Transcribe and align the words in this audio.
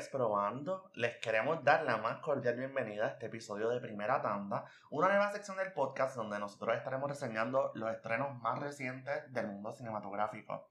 3 0.00 0.08
probando. 0.08 0.90
Les 0.94 1.18
queremos 1.18 1.62
dar 1.62 1.82
la 1.82 1.98
más 1.98 2.20
cordial 2.20 2.56
bienvenida 2.56 3.04
a 3.04 3.08
este 3.10 3.26
episodio 3.26 3.68
de 3.68 3.80
Primera 3.80 4.22
Tanda, 4.22 4.64
una 4.90 5.08
nueva 5.08 5.30
sección 5.30 5.58
del 5.58 5.74
podcast 5.74 6.16
donde 6.16 6.38
nosotros 6.38 6.74
estaremos 6.74 7.10
reseñando 7.10 7.70
los 7.74 7.92
estrenos 7.92 8.34
más 8.40 8.58
recientes 8.60 9.30
del 9.30 9.48
mundo 9.48 9.72
cinematográfico. 9.72 10.70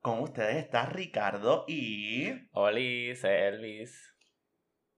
Con 0.00 0.20
ustedes 0.20 0.56
está 0.56 0.86
Ricardo 0.86 1.66
y... 1.68 2.48
Soy 2.54 3.14
Elvis. 3.22 4.16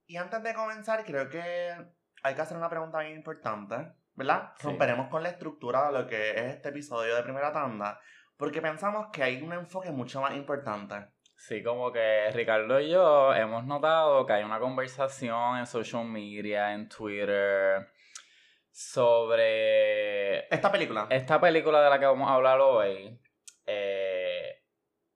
Y 0.06 0.16
antes 0.16 0.40
de 0.44 0.54
comenzar, 0.54 1.04
creo 1.04 1.28
que 1.28 1.74
hay 2.22 2.34
que 2.36 2.40
hacer 2.40 2.56
una 2.56 2.70
pregunta 2.70 3.00
bien 3.00 3.16
importante, 3.16 3.94
¿verdad? 4.14 4.52
Sí. 4.58 4.68
Romperemos 4.68 5.08
con 5.08 5.24
la 5.24 5.30
estructura 5.30 5.88
de 5.88 5.92
lo 5.98 6.06
que 6.06 6.30
es 6.30 6.54
este 6.54 6.68
episodio 6.68 7.16
de 7.16 7.22
Primera 7.24 7.52
Tanda, 7.52 7.99
porque 8.36 8.62
pensamos 8.62 9.08
que 9.12 9.24
hay 9.24 9.43
un 9.43 9.52
enfoque 9.52 9.90
mucho 9.90 10.21
más 10.21 10.36
importante. 10.36 11.08
Sí, 11.44 11.60
como 11.60 11.90
que 11.90 12.30
Ricardo 12.32 12.78
y 12.78 12.90
yo 12.90 13.34
hemos 13.34 13.64
notado 13.64 14.24
que 14.24 14.32
hay 14.32 14.44
una 14.44 14.60
conversación 14.60 15.58
en 15.58 15.66
social 15.66 16.04
media, 16.04 16.72
en 16.72 16.88
Twitter, 16.88 17.90
sobre 18.70 20.46
Esta 20.54 20.70
película. 20.70 21.08
esta 21.10 21.40
película 21.40 21.82
de 21.82 21.90
la 21.90 21.98
que 21.98 22.06
vamos 22.06 22.30
a 22.30 22.34
hablar 22.34 22.60
hoy. 22.60 23.18
eh, 23.66 24.62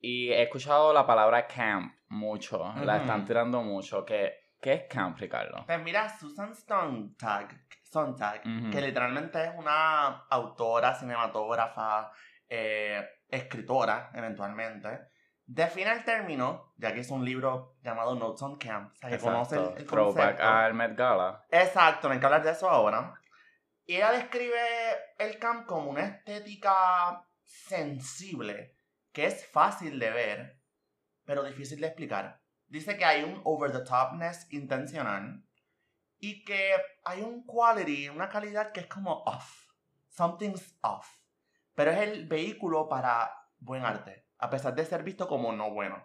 y 0.01 0.33
he 0.33 0.43
escuchado 0.43 0.93
la 0.93 1.07
palabra 1.07 1.47
camp 1.47 1.95
mucho, 2.09 2.75
la 2.83 2.97
están 2.97 3.25
tirando 3.25 3.63
mucho. 3.63 4.05
¿Qué, 4.05 4.51
¿Qué 4.61 4.73
es 4.73 4.83
camp, 4.89 5.17
Ricardo? 5.19 5.65
Pues 5.65 5.81
mira, 5.81 6.09
Susan 6.09 6.53
Sontag, 6.57 7.57
Sontag 7.85 8.43
que 8.73 8.81
literalmente 8.81 9.45
es 9.45 9.51
una 9.57 10.27
autora, 10.29 10.93
cinematógrafa, 10.93 12.11
eh, 12.49 13.01
escritora, 13.29 14.11
eventualmente, 14.13 14.89
define 15.47 15.93
el 15.93 16.05
término, 16.05 16.75
ya 16.77 16.93
que 16.93 17.01
es 17.01 17.11
un 17.11 17.25
libro 17.25 17.77
llamado 17.83 18.15
Notes 18.15 18.43
on 18.43 18.59
Camp, 18.59 18.93
o 18.93 18.97
sea, 18.97 19.11
que 19.11 19.19
conoce 19.19 19.57
el, 19.57 19.79
el 19.79 19.87
Throwback 19.87 20.41
al 20.41 20.75
Met 20.75 20.97
Gala. 20.97 21.47
Exacto, 21.51 22.09
me 22.09 22.19
que 22.19 22.27
hablar 22.27 22.43
de 22.43 22.51
eso 22.51 22.69
ahora. 22.69 23.15
Y 23.85 23.97
ella 23.97 24.11
describe 24.13 24.59
el 25.19 25.39
camp 25.39 25.67
como 25.67 25.91
una 25.91 26.05
estética 26.05 27.25
sensible, 27.45 28.75
que 29.13 29.27
es 29.27 29.47
fácil 29.47 30.01
de 30.01 30.11
ver, 30.11 30.61
pero 31.25 31.45
difícil 31.45 31.81
de 31.81 31.87
explicar. 31.87 32.41
Dice 32.67 32.97
que 32.97 33.05
hay 33.05 33.23
un 33.23 33.41
over 33.45 33.71
the 33.71 33.85
topness 33.85 34.53
intencional 34.53 35.45
y 36.19 36.45
que 36.45 36.73
hay 37.05 37.23
un 37.23 37.45
quality, 37.45 38.09
una 38.09 38.29
calidad 38.29 38.73
que 38.73 38.81
es 38.81 38.87
como 38.89 39.23
off. 39.25 39.69
Something's 40.09 40.77
off. 40.81 41.19
Pero 41.75 41.93
es 41.93 41.99
el 41.99 42.27
vehículo 42.27 42.89
para 42.89 43.31
buen 43.59 43.85
arte, 43.85 44.26
a 44.39 44.51
pesar 44.51 44.75
de 44.75 44.85
ser 44.85 45.03
visto 45.03 45.29
como 45.29 45.53
no 45.53 45.71
bueno. 45.71 46.05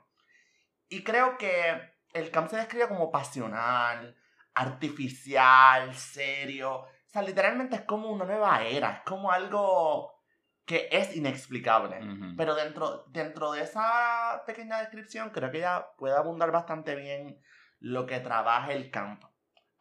Y 0.89 1.03
creo 1.03 1.37
que 1.37 1.81
el 2.13 2.31
camp 2.31 2.49
se 2.49 2.57
describe 2.57 2.87
como 2.87 3.11
pasional, 3.11 4.17
artificial, 4.53 5.93
serio. 5.95 6.75
O 6.81 6.87
sea, 7.07 7.21
literalmente 7.21 7.75
es 7.75 7.81
como 7.83 8.09
una 8.09 8.25
nueva 8.25 8.63
era, 8.63 8.91
es 8.91 9.01
como 9.01 9.31
algo 9.31 10.13
que 10.65 10.87
es 10.91 11.15
inexplicable. 11.15 11.99
Pero 12.37 12.55
dentro, 12.55 13.05
dentro 13.09 13.51
de 13.51 13.63
esa 13.63 14.43
pequeña 14.45 14.79
descripción, 14.79 15.29
creo 15.31 15.51
que 15.51 15.59
ya 15.59 15.87
puede 15.97 16.15
abundar 16.15 16.51
bastante 16.51 16.95
bien 16.95 17.41
lo 17.79 18.05
que 18.05 18.19
trabaja 18.19 18.71
el 18.71 18.91
campo. 18.91 19.29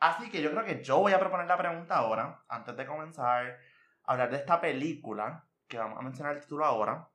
Así 0.01 0.31
que 0.31 0.41
yo 0.41 0.51
creo 0.51 0.65
que 0.65 0.83
yo 0.83 0.99
voy 0.99 1.13
a 1.13 1.21
proponer 1.21 1.47
la 1.47 1.59
pregunta 1.59 1.97
ahora, 1.97 2.43
antes 2.49 2.77
de 2.77 2.87
comenzar 2.87 3.59
a 4.05 4.13
hablar 4.13 4.31
de 4.31 4.39
esta 4.39 4.61
película, 4.61 5.45
que 5.69 5.79
vamos 5.79 5.99
a 5.99 6.03
mencionar 6.03 6.35
el 6.35 6.41
título 6.41 6.65
ahora. 6.65 7.09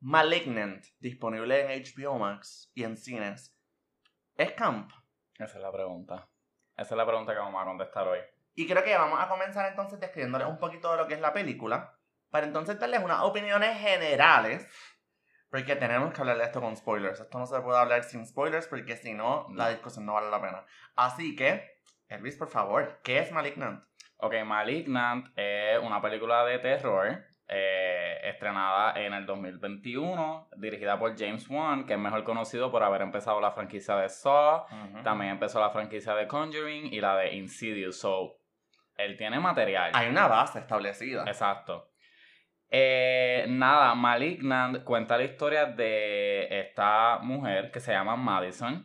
Malignant, 0.00 0.84
disponible 0.98 1.74
en 1.74 1.82
HBO 1.82 2.18
Max 2.18 2.70
y 2.74 2.84
en 2.84 2.96
cines. 2.96 3.56
¿Es 4.34 4.52
camp? 4.52 4.90
Esa 5.34 5.56
es 5.56 5.62
la 5.62 5.72
pregunta. 5.72 6.28
Esa 6.76 6.94
es 6.94 6.98
la 6.98 7.06
pregunta 7.06 7.32
que 7.32 7.38
vamos 7.38 7.62
a 7.62 7.64
contestar 7.64 8.06
hoy. 8.06 8.18
Y 8.54 8.66
creo 8.66 8.84
que 8.84 8.94
vamos 8.94 9.18
a 9.18 9.28
comenzar 9.28 9.68
entonces 9.70 9.98
describiéndoles 9.98 10.48
un 10.48 10.58
poquito 10.58 10.90
de 10.90 10.98
lo 10.98 11.06
que 11.06 11.14
es 11.14 11.20
la 11.20 11.32
película, 11.32 11.98
para 12.30 12.46
entonces 12.46 12.78
darles 12.78 13.02
unas 13.02 13.22
opiniones 13.22 13.78
generales, 13.78 14.68
porque 15.50 15.76
tenemos 15.76 16.12
que 16.12 16.20
hablar 16.20 16.36
de 16.36 16.44
esto 16.44 16.60
con 16.60 16.76
spoilers. 16.76 17.20
Esto 17.20 17.38
no 17.38 17.46
se 17.46 17.60
puede 17.60 17.78
hablar 17.78 18.04
sin 18.04 18.26
spoilers, 18.26 18.66
porque 18.66 18.96
si 18.96 19.14
no, 19.14 19.46
la 19.54 19.70
discusión 19.70 20.04
no 20.04 20.14
vale 20.14 20.30
la 20.30 20.40
pena. 20.40 20.66
Así 20.94 21.34
que, 21.34 21.80
Elvis, 22.08 22.36
por 22.36 22.48
favor, 22.48 23.00
¿qué 23.02 23.20
es 23.20 23.32
Malignant? 23.32 23.82
Ok, 24.18 24.34
Malignant 24.44 25.26
es 25.36 25.78
una 25.80 26.02
película 26.02 26.44
de 26.44 26.58
terror 26.58 27.24
eh, 27.48 28.18
estrenada 28.24 29.00
en 29.00 29.14
el 29.14 29.24
2021, 29.24 30.48
dirigida 30.56 30.98
por 30.98 31.16
James 31.16 31.48
Wan, 31.48 31.86
que 31.86 31.92
es 31.92 31.98
mejor 31.98 32.24
conocido 32.24 32.70
por 32.70 32.82
haber 32.82 33.02
empezado 33.02 33.40
la 33.40 33.52
franquicia 33.52 33.96
de 33.96 34.08
Saw, 34.08 34.64
también 35.04 35.32
empezó 35.32 35.60
la 35.60 35.70
franquicia 35.70 36.14
de 36.14 36.26
Conjuring 36.26 36.92
y 36.92 37.00
la 37.00 37.16
de 37.16 37.34
Insidious, 37.36 38.00
so 38.00 38.38
él 38.96 39.16
tiene 39.16 39.38
material. 39.38 39.92
Hay 39.94 40.08
una 40.08 40.26
base 40.26 40.58
establecida. 40.58 41.24
Exacto. 41.26 41.90
Eh, 42.68 43.46
nada, 43.48 43.94
Malignant 43.94 44.82
cuenta 44.82 45.16
la 45.16 45.24
historia 45.24 45.66
de 45.66 46.48
esta 46.60 47.18
mujer 47.22 47.70
que 47.70 47.78
se 47.78 47.92
llama 47.92 48.16
Madison, 48.16 48.84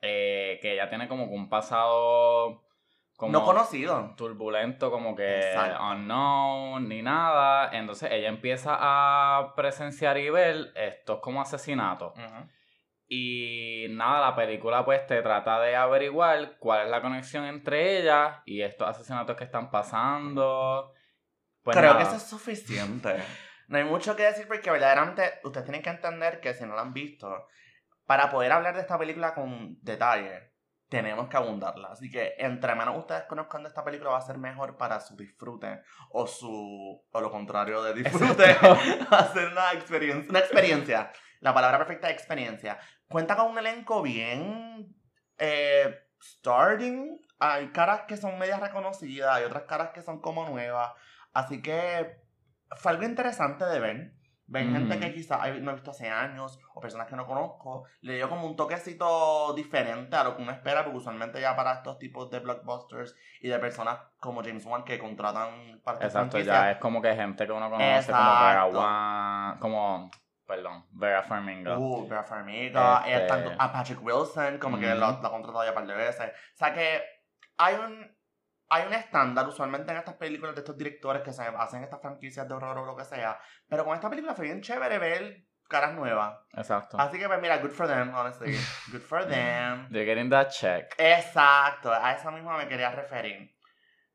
eh, 0.00 0.58
que 0.62 0.74
ella 0.74 0.88
tiene 0.88 1.08
como 1.08 1.28
que 1.28 1.34
un 1.34 1.48
pasado 1.48 2.62
como 3.22 3.38
No 3.38 3.44
conocido. 3.44 4.14
turbulento, 4.16 4.90
como 4.90 5.14
que 5.14 5.38
Exacto. 5.52 5.80
unknown, 5.92 6.88
ni 6.88 7.02
nada. 7.02 7.70
Entonces 7.72 8.10
ella 8.10 8.28
empieza 8.28 8.76
a 8.80 9.54
presenciar 9.54 10.18
y 10.18 10.28
ver 10.28 10.72
estos 10.74 11.20
como 11.20 11.40
asesinatos. 11.40 12.14
Y 13.06 13.86
nada, 13.90 14.30
la 14.30 14.34
película 14.34 14.84
pues 14.84 15.06
te 15.06 15.22
trata 15.22 15.60
de 15.60 15.76
averiguar 15.76 16.56
cuál 16.58 16.86
es 16.86 16.90
la 16.90 17.00
conexión 17.00 17.44
entre 17.44 17.98
ellas 18.00 18.38
y 18.44 18.62
estos 18.62 18.88
asesinatos 18.88 19.36
que 19.36 19.44
están 19.44 19.70
pasando. 19.70 20.92
Pues 21.62 21.76
Creo 21.76 21.90
nada. 21.92 21.98
que 22.02 22.08
eso 22.08 22.16
es 22.16 22.28
suficiente. 22.28 23.22
No 23.68 23.78
hay 23.78 23.84
mucho 23.84 24.16
que 24.16 24.24
decir 24.24 24.48
porque 24.48 24.68
verdaderamente 24.68 25.22
ustedes 25.44 25.64
tienen 25.64 25.82
que 25.82 25.90
entender 25.90 26.40
que 26.40 26.54
si 26.54 26.64
no 26.64 26.74
la 26.74 26.82
han 26.82 26.92
visto, 26.92 27.46
para 28.04 28.28
poder 28.30 28.50
hablar 28.50 28.74
de 28.74 28.80
esta 28.80 28.98
película 28.98 29.32
con 29.32 29.78
detalle, 29.80 30.51
tenemos 30.92 31.26
que 31.26 31.38
abundarla. 31.38 31.88
Así 31.88 32.10
que 32.10 32.34
entre 32.36 32.74
menos 32.74 32.98
ustedes 32.98 33.22
conozcan 33.22 33.62
de 33.62 33.70
esta 33.70 33.82
película 33.82 34.10
va 34.10 34.18
a 34.18 34.26
ser 34.26 34.36
mejor 34.36 34.76
para 34.76 35.00
su 35.00 35.16
disfrute 35.16 35.80
o 36.10 36.26
su 36.26 37.02
o 37.10 37.20
lo 37.22 37.30
contrario 37.30 37.82
de 37.82 37.94
disfrute. 37.94 38.58
Va 39.10 39.18
a 39.20 39.32
ser 39.32 39.48
una 39.52 39.72
experiencia, 39.72 40.28
una 40.28 40.40
experiencia. 40.40 41.10
La 41.40 41.54
palabra 41.54 41.78
perfecta 41.78 42.10
es 42.10 42.14
experiencia. 42.14 42.78
Cuenta 43.08 43.36
con 43.36 43.52
un 43.52 43.58
elenco 43.58 44.02
bien 44.02 44.94
eh, 45.38 45.98
starting. 46.20 47.18
Hay 47.38 47.68
caras 47.68 48.02
que 48.06 48.18
son 48.18 48.38
medias 48.38 48.60
reconocidas, 48.60 49.34
hay 49.34 49.44
otras 49.44 49.62
caras 49.62 49.92
que 49.94 50.02
son 50.02 50.20
como 50.20 50.46
nuevas. 50.46 50.92
Así 51.32 51.62
que 51.62 52.20
fue 52.76 52.92
algo 52.92 53.04
interesante 53.04 53.64
de 53.64 53.80
ver. 53.80 54.12
Ven 54.52 54.68
Ujú. 54.68 54.76
gente 54.76 55.00
que 55.00 55.14
quizás 55.14 55.40
no 55.62 55.70
he 55.70 55.74
visto 55.74 55.92
hace 55.92 56.10
años 56.10 56.58
o 56.74 56.80
personas 56.80 57.06
que 57.06 57.16
no 57.16 57.26
conozco. 57.26 57.84
Le 58.02 58.16
dio 58.16 58.28
como 58.28 58.46
un 58.46 58.54
toquecito 58.54 59.54
diferente 59.54 60.14
a 60.14 60.24
lo 60.24 60.36
que 60.36 60.42
uno 60.42 60.52
espera, 60.52 60.84
porque 60.84 60.98
usualmente 60.98 61.40
ya 61.40 61.56
para 61.56 61.72
estos 61.72 61.98
tipos 61.98 62.30
de 62.30 62.40
blockbusters 62.40 63.16
y 63.40 63.48
de 63.48 63.58
personas 63.58 63.98
como 64.20 64.42
James 64.44 64.66
Wan 64.66 64.84
que 64.84 64.98
contratan 64.98 65.80
para 65.82 66.04
Exacto, 66.04 66.38
ya 66.38 66.72
es 66.72 66.76
como 66.76 67.00
que 67.00 67.14
gente 67.14 67.46
que 67.46 67.52
uno 67.52 67.70
conoce 67.70 67.82
como 67.84 67.96
Exacto. 67.96 68.44
Vera 68.46 68.64
Wan, 68.66 69.58
como, 69.58 70.10
perdón, 70.46 70.84
Vera 70.90 71.22
Farmiga. 71.22 71.78
Uh, 71.78 72.06
Vera 72.06 72.22
Farmiga, 72.24 72.98
Este- 73.06 73.24
eh, 73.24 73.26
tanto 73.26 73.52
a 73.58 73.72
Patrick 73.72 74.04
Wilson, 74.04 74.58
como 74.58 74.78
que 74.78 74.86
Ujú. 74.86 74.94
lo, 75.00 75.12
lo 75.12 75.26
ha 75.28 75.30
contratado 75.30 75.64
ya 75.64 75.70
un 75.70 75.74
par 75.76 75.86
de 75.86 75.94
veces. 75.94 76.28
O 76.30 76.56
sea 76.58 76.74
que 76.74 77.02
hay 77.56 77.74
un, 77.76 78.14
hay 78.72 78.86
un 78.86 78.94
estándar 78.94 79.46
usualmente 79.46 79.92
en 79.92 79.98
estas 79.98 80.14
películas 80.14 80.54
de 80.54 80.62
estos 80.62 80.78
directores 80.78 81.20
que 81.22 81.32
se 81.32 81.42
hacen 81.42 81.84
estas 81.84 82.00
franquicias 82.00 82.48
de 82.48 82.54
horror 82.54 82.78
o 82.78 82.86
lo 82.86 82.96
que 82.96 83.04
sea. 83.04 83.38
Pero 83.68 83.84
con 83.84 83.94
esta 83.94 84.08
película 84.08 84.34
fue 84.34 84.46
bien 84.46 84.62
chévere 84.62 84.98
ver 84.98 85.44
caras 85.68 85.92
nuevas. 85.92 86.38
Exacto. 86.54 86.98
Así 86.98 87.18
que, 87.18 87.26
pues 87.26 87.40
mira, 87.40 87.58
good 87.58 87.70
for 87.70 87.86
them, 87.86 88.14
honestly. 88.14 88.56
Good 88.90 89.02
for 89.02 89.26
them. 89.26 89.88
They're 89.92 90.06
getting 90.06 90.30
that 90.30 90.48
check. 90.48 90.94
Exacto, 90.96 91.92
a 91.92 92.12
eso 92.12 92.30
mismo 92.30 92.56
me 92.56 92.66
quería 92.66 92.90
referir. 92.92 93.54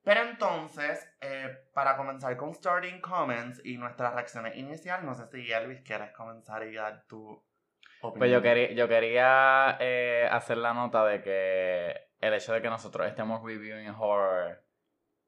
Pero 0.03 0.21
entonces, 0.21 1.07
eh, 1.21 1.49
para 1.73 1.95
comenzar 1.95 2.35
con 2.35 2.55
starting 2.55 2.99
comments 2.99 3.61
y 3.63 3.77
nuestras 3.77 4.13
reacciones 4.15 4.55
iniciales, 4.55 5.05
no 5.05 5.13
sé 5.13 5.27
si 5.27 5.51
Elvis 5.51 5.81
quieres 5.81 6.11
comenzar 6.13 6.63
y 6.63 6.73
dar 6.73 7.05
tu 7.07 7.29
opinión. 8.01 8.19
Pues 8.19 8.31
yo 8.31 8.41
quería, 8.41 8.71
yo 8.71 8.87
quería 8.87 9.77
eh, 9.79 10.27
hacer 10.31 10.57
la 10.57 10.73
nota 10.73 11.05
de 11.05 11.21
que 11.21 12.06
el 12.19 12.33
hecho 12.33 12.53
de 12.53 12.61
que 12.61 12.69
nosotros 12.69 13.07
estemos 13.07 13.41
reviewing 13.43 13.89
horror, 13.97 14.63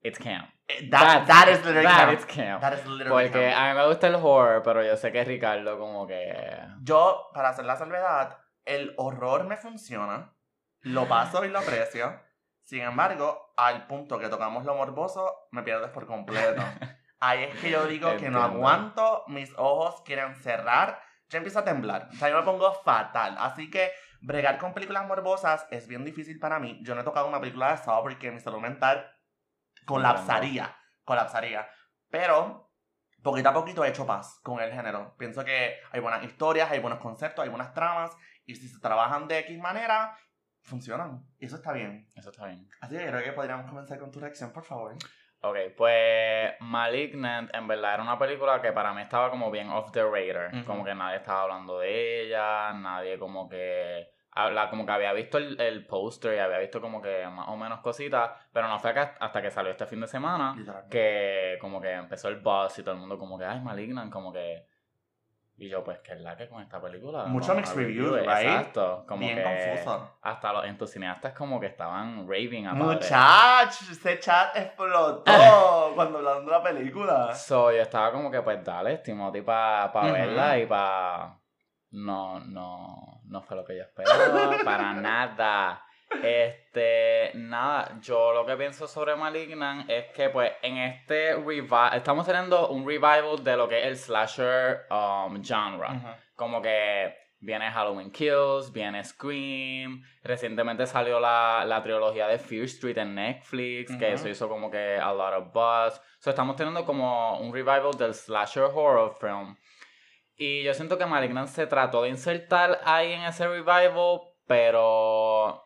it's 0.01 0.17
camp. 0.19 0.49
Eh, 0.67 0.89
That, 0.89 1.25
that 1.27 1.47
is 1.49 1.57
literally 1.65 1.83
that 1.87 2.07
camp. 2.07 2.19
is 2.19 2.25
camp. 2.25 2.61
That 2.61 2.73
is 2.73 2.85
literally 2.85 3.09
Porque 3.29 3.49
camp. 3.51 3.57
a 3.57 3.69
mí 3.73 3.79
me 3.79 3.87
gusta 3.87 4.07
el 4.07 4.15
horror, 4.15 4.61
pero 4.63 4.83
yo 4.83 4.95
sé 4.97 5.11
que 5.11 5.23
Ricardo 5.23 5.77
como 5.77 6.07
que... 6.07 6.57
Yo, 6.81 7.29
para 7.33 7.49
hacer 7.49 7.65
la 7.65 7.75
salvedad, 7.75 8.37
el 8.65 8.93
horror 8.97 9.45
me 9.45 9.57
funciona, 9.57 10.33
lo 10.81 11.07
paso 11.07 11.43
y 11.45 11.49
lo 11.49 11.59
aprecio. 11.59 12.21
Sin 12.63 12.81
embargo, 12.81 13.53
al 13.57 13.87
punto 13.87 14.19
que 14.19 14.29
tocamos 14.29 14.63
lo 14.65 14.75
morboso, 14.75 15.47
me 15.51 15.63
pierdes 15.63 15.89
por 15.89 16.05
completo. 16.05 16.61
Ahí 17.19 17.43
es 17.43 17.59
que 17.59 17.69
yo 17.71 17.85
digo 17.85 18.15
que 18.17 18.29
no 18.29 18.41
aguanto, 18.41 19.23
mis 19.27 19.51
ojos 19.57 20.01
quieren 20.05 20.35
cerrar, 20.35 21.01
yo 21.29 21.37
empiezo 21.37 21.59
a 21.59 21.63
temblar, 21.65 22.07
o 22.11 22.15
sea, 22.15 22.29
yo 22.29 22.37
me 22.37 22.43
pongo 22.43 22.71
fatal. 22.83 23.35
Así 23.39 23.69
que 23.69 23.91
Bregar 24.21 24.57
con 24.57 24.73
películas 24.73 25.07
morbosas 25.07 25.65
es 25.71 25.87
bien 25.87 26.03
difícil 26.03 26.39
para 26.39 26.59
mí. 26.59 26.79
Yo 26.83 26.93
no 26.95 27.01
he 27.01 27.03
tocado 27.03 27.27
una 27.27 27.39
película 27.39 27.71
de 27.71 27.77
Saw 27.77 28.01
porque 28.01 28.31
mi 28.31 28.39
salud 28.39 28.59
mental 28.59 29.09
colapsaría. 29.85 30.75
Colapsaría. 31.03 31.67
Pero 32.09 32.71
poquito 33.23 33.49
a 33.49 33.53
poquito 33.53 33.83
he 33.83 33.89
hecho 33.89 34.05
paz 34.05 34.39
con 34.43 34.59
el 34.59 34.71
género. 34.71 35.15
Pienso 35.17 35.43
que 35.45 35.75
hay 35.91 35.99
buenas 35.99 36.23
historias, 36.23 36.69
hay 36.71 36.79
buenos 36.79 36.99
conceptos, 36.99 37.43
hay 37.43 37.49
buenas 37.49 37.73
tramas. 37.73 38.11
Y 38.45 38.55
si 38.55 38.67
se 38.67 38.79
trabajan 38.79 39.27
de 39.27 39.39
X 39.39 39.57
manera, 39.59 40.17
funcionan. 40.61 41.25
Y 41.37 41.45
eso 41.45 41.55
está 41.55 41.71
bien. 41.71 42.07
Eso 42.15 42.29
está 42.29 42.47
bien. 42.47 42.69
Así 42.81 42.97
que 42.97 43.07
creo 43.07 43.23
que 43.23 43.31
podríamos 43.31 43.69
comenzar 43.69 43.99
con 43.99 44.11
tu 44.11 44.19
reacción, 44.19 44.51
por 44.51 44.63
favor. 44.63 44.95
Ok, 45.41 45.55
pues 45.77 46.53
Malignant 46.59 47.53
en 47.55 47.67
verdad 47.67 47.93
era 47.95 48.03
una 48.03 48.19
película 48.19 48.61
que 48.61 48.71
para 48.73 48.93
mí 48.93 49.01
estaba 49.01 49.29
como 49.29 49.49
bien 49.51 49.69
off 49.69 49.91
the 49.91 50.03
radar. 50.03 50.51
Como 50.65 50.83
que 50.83 50.93
nadie 50.95 51.17
estaba 51.17 51.43
hablando 51.43 51.79
de 51.79 52.23
ella, 52.25 52.73
nadie 52.73 53.17
como 53.17 53.47
que... 53.47 54.09
habla- 54.31 54.69
como 54.69 54.85
que 54.85 54.91
había 54.91 55.13
visto 55.13 55.37
el, 55.37 55.59
el 55.59 55.85
póster 55.85 56.35
y 56.35 56.39
había 56.39 56.59
visto 56.59 56.79
como 56.81 57.01
que 57.01 57.25
más 57.27 57.47
o 57.49 57.57
menos 57.57 57.79
cositas, 57.79 58.31
pero 58.53 58.67
no 58.67 58.79
fue 58.79 58.93
que- 58.93 58.99
hasta 58.99 59.41
que 59.41 59.49
salió 59.51 59.71
este 59.71 59.85
fin 59.85 60.01
de 60.01 60.07
semana 60.07 60.55
que 60.89 61.57
como 61.61 61.79
que 61.81 61.91
empezó 61.93 62.27
el 62.29 62.37
buzz 62.41 62.77
y 62.79 62.83
todo 62.83 62.93
el 62.95 62.99
mundo 62.99 63.17
como 63.17 63.37
que, 63.37 63.45
ay, 63.45 63.59
Malignant, 63.61 64.11
como 64.11 64.31
que... 64.33 64.65
Y 65.61 65.67
yo, 65.67 65.83
pues, 65.83 65.99
¿qué 65.99 66.13
es 66.13 66.21
la 66.21 66.37
que 66.37 66.47
con 66.47 66.61
esta 66.61 66.81
película? 66.81 67.25
Mucho 67.25 67.53
mixed 67.53 67.73
a 67.73 67.75
reviews, 67.75 68.13
review, 68.13 68.33
right? 68.33 68.47
Exacto. 68.47 69.03
Como 69.05 69.19
Bien 69.19 69.35
que 69.35 69.43
confuso. 69.43 70.17
hasta 70.21 70.53
los 70.53 70.63
entusiastas 70.65 71.33
como 71.33 71.59
que 71.59 71.65
estaban 71.67 72.25
raving 72.25 72.65
it. 72.65 72.71
Muchachos, 72.71 73.89
ese 73.89 74.19
chat 74.19 74.55
explotó 74.55 75.23
cuando 75.95 76.19
hablaron 76.19 76.45
de 76.45 76.51
la 76.51 76.63
película. 76.63 77.35
So, 77.35 77.73
yo 77.73 77.81
estaba 77.81 78.09
como 78.13 78.31
que, 78.31 78.41
pues 78.41 78.63
dale, 78.63 78.99
Timothy 78.99 79.41
para 79.41 79.91
pa 79.91 80.09
verla 80.09 80.57
y 80.59 80.65
para... 80.65 81.37
No, 81.91 82.39
no, 82.39 83.19
no 83.25 83.41
fue 83.41 83.57
lo 83.57 83.65
que 83.65 83.75
yo 83.75 83.83
esperaba, 83.83 84.55
para 84.63 84.93
nada. 84.93 85.83
Este, 86.23 87.31
nada, 87.35 87.97
yo 88.01 88.33
lo 88.33 88.45
que 88.45 88.55
pienso 88.55 88.87
sobre 88.87 89.15
Malignant 89.15 89.89
es 89.89 90.05
que, 90.07 90.29
pues, 90.29 90.51
en 90.61 90.77
este 90.77 91.35
revival, 91.35 91.95
estamos 91.95 92.25
teniendo 92.25 92.69
un 92.69 92.85
revival 92.85 93.43
de 93.43 93.55
lo 93.55 93.69
que 93.69 93.79
es 93.79 93.85
el 93.85 93.97
slasher 93.97 94.87
um, 94.89 95.41
genre. 95.43 95.87
Como 96.35 96.61
que 96.61 97.15
viene 97.39 97.71
Halloween 97.71 98.11
Kills, 98.11 98.71
viene 98.71 99.03
Scream. 99.03 100.03
Recientemente 100.23 100.85
salió 100.87 101.19
la, 101.19 101.63
la 101.65 101.81
trilogía 101.81 102.27
de 102.27 102.37
Fear 102.37 102.65
Street 102.65 102.97
en 102.97 103.15
Netflix, 103.15 103.95
que 103.95 104.13
eso 104.13 104.27
hizo 104.27 104.49
como 104.49 104.69
que 104.69 104.97
a 104.97 105.13
lot 105.13 105.33
of 105.33 105.53
buzz. 105.53 106.01
So, 106.19 106.31
estamos 106.31 106.55
teniendo 106.55 106.85
como 106.85 107.39
un 107.39 107.53
revival 107.53 107.93
del 107.97 108.13
slasher 108.13 108.63
horror 108.63 109.15
film. 109.19 109.55
Y 110.35 110.63
yo 110.63 110.73
siento 110.73 110.97
que 110.97 111.05
Malignant 111.05 111.49
se 111.49 111.67
trató 111.67 112.03
de 112.03 112.09
insertar 112.09 112.79
ahí 112.85 113.11
en 113.11 113.23
ese 113.23 113.47
revival, 113.47 114.21
pero 114.47 115.18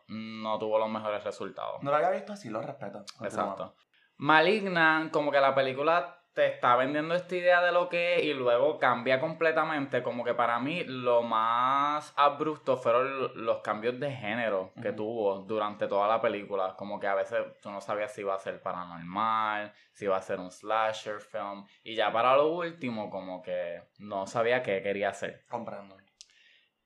no 0.08 0.58
tuvo 0.58 0.78
los 0.78 0.88
mejores 0.88 1.22
resultados. 1.24 1.82
No 1.82 1.90
lo 1.90 1.96
había 1.96 2.10
visto 2.10 2.32
así, 2.32 2.50
lo 2.50 2.60
respeto. 2.62 3.04
Continúa. 3.16 3.28
Exacto. 3.28 3.74
Malignant, 4.16 5.10
como 5.12 5.30
que 5.32 5.40
la 5.40 5.54
película 5.54 6.20
te 6.34 6.46
está 6.46 6.74
vendiendo 6.74 7.14
esta 7.14 7.36
idea 7.36 7.62
de 7.62 7.70
lo 7.70 7.88
que 7.88 8.16
es 8.16 8.24
y 8.24 8.34
luego 8.34 8.78
cambia 8.78 9.20
completamente. 9.20 10.02
Como 10.02 10.24
que 10.24 10.34
para 10.34 10.58
mí 10.58 10.82
lo 10.84 11.22
más 11.22 12.12
abrupto 12.16 12.76
fueron 12.76 13.44
los 13.46 13.58
cambios 13.60 13.98
de 14.00 14.10
género 14.10 14.72
que 14.82 14.92
tuvo 14.92 15.38
durante 15.42 15.86
toda 15.86 16.08
la 16.08 16.20
película. 16.20 16.74
Como 16.76 16.98
que 16.98 17.06
a 17.06 17.14
veces 17.14 17.38
tú 17.62 17.70
no 17.70 17.80
sabías 17.80 18.12
si 18.12 18.22
iba 18.22 18.34
a 18.34 18.38
ser 18.38 18.60
paranormal, 18.60 19.72
si 19.92 20.06
iba 20.06 20.16
a 20.16 20.22
ser 20.22 20.40
un 20.40 20.50
slasher 20.50 21.20
film. 21.20 21.64
Y 21.84 21.94
ya 21.94 22.12
para 22.12 22.36
lo 22.36 22.48
último, 22.48 23.10
como 23.10 23.40
que 23.40 23.82
no 23.98 24.26
sabía 24.26 24.62
qué 24.62 24.82
quería 24.82 25.10
hacer. 25.10 25.44
Comprendo. 25.48 25.96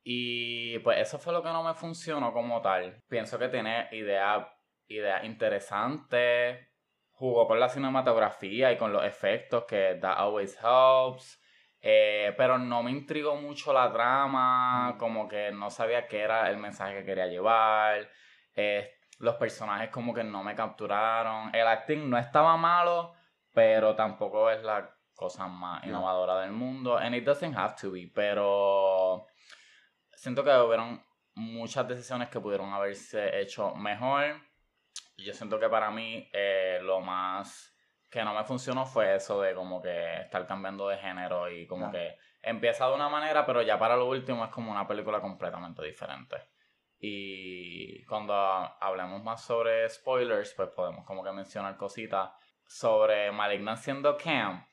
Y 0.02 0.78
pues 0.80 0.98
eso 1.00 1.18
fue 1.18 1.32
lo 1.32 1.42
que 1.42 1.48
no 1.50 1.62
me 1.62 1.74
funcionó 1.74 2.32
como 2.32 2.60
tal. 2.62 3.02
Pienso 3.08 3.38
que 3.38 3.48
tiene 3.48 3.88
ideas 3.92 4.46
idea 4.90 5.24
interesantes. 5.24 6.66
Jugó 7.10 7.46
con 7.46 7.60
la 7.60 7.68
cinematografía 7.68 8.72
y 8.72 8.78
con 8.78 8.92
los 8.92 9.04
efectos 9.04 9.64
que 9.64 9.98
That 10.00 10.18
Always 10.18 10.56
Helps. 10.62 11.42
Eh, 11.80 12.32
pero 12.36 12.58
no 12.58 12.82
me 12.82 12.90
intrigó 12.90 13.36
mucho 13.36 13.72
la 13.72 13.92
trama. 13.92 14.96
Como 14.98 15.28
que 15.28 15.50
no 15.52 15.68
sabía 15.70 16.06
qué 16.06 16.20
era 16.20 16.48
el 16.48 16.56
mensaje 16.58 16.98
que 16.98 17.04
quería 17.04 17.26
llevar. 17.26 18.08
Eh, 18.54 18.90
los 19.18 19.34
personajes 19.34 19.90
como 19.90 20.14
que 20.14 20.24
no 20.24 20.42
me 20.42 20.54
capturaron. 20.54 21.54
El 21.54 21.66
acting 21.66 22.08
no 22.08 22.16
estaba 22.18 22.56
malo, 22.56 23.14
pero 23.52 23.94
tampoco 23.94 24.50
es 24.50 24.62
la 24.62 24.88
cosa 25.14 25.48
más 25.48 25.82
No. 25.82 25.88
innovadora 25.88 26.40
del 26.40 26.52
mundo. 26.52 26.96
And 26.96 27.14
it 27.14 27.24
doesn't 27.24 27.56
have 27.56 27.74
to 27.80 27.90
be, 27.90 28.10
pero 28.14 29.26
siento 30.18 30.42
que 30.44 30.50
hubieron 30.50 31.02
muchas 31.34 31.86
decisiones 31.86 32.28
que 32.28 32.40
pudieron 32.40 32.72
haberse 32.72 33.40
hecho 33.40 33.74
mejor. 33.74 34.40
Y 35.16 35.24
Yo 35.24 35.32
siento 35.32 35.58
que 35.58 35.68
para 35.68 35.90
mí 35.90 36.28
eh, 36.32 36.78
lo 36.82 37.00
más 37.00 37.74
que 38.10 38.24
no 38.24 38.34
me 38.34 38.44
funcionó 38.44 38.86
fue 38.86 39.16
eso 39.16 39.40
de 39.40 39.54
como 39.54 39.82
que 39.82 40.22
estar 40.22 40.46
cambiando 40.46 40.88
de 40.88 40.98
género 40.98 41.50
y 41.50 41.66
como 41.66 41.90
que 41.90 42.16
empieza 42.42 42.88
de 42.88 42.94
una 42.94 43.08
manera, 43.08 43.44
pero 43.44 43.62
ya 43.62 43.78
para 43.78 43.96
lo 43.96 44.08
último 44.08 44.44
es 44.44 44.50
como 44.50 44.70
una 44.72 44.86
película 44.86 45.20
completamente 45.20 45.84
diferente. 45.84 46.36
Y 46.98 48.04
cuando 48.06 48.34
hablemos 48.34 49.22
más 49.22 49.44
sobre 49.44 49.88
spoilers, 49.88 50.54
pues 50.54 50.70
podemos 50.70 51.04
como 51.04 51.22
que 51.22 51.32
mencionar 51.32 51.76
cositas 51.76 52.30
sobre 52.66 53.30
Malignant 53.30 53.78
siendo 53.78 54.16
camp. 54.16 54.66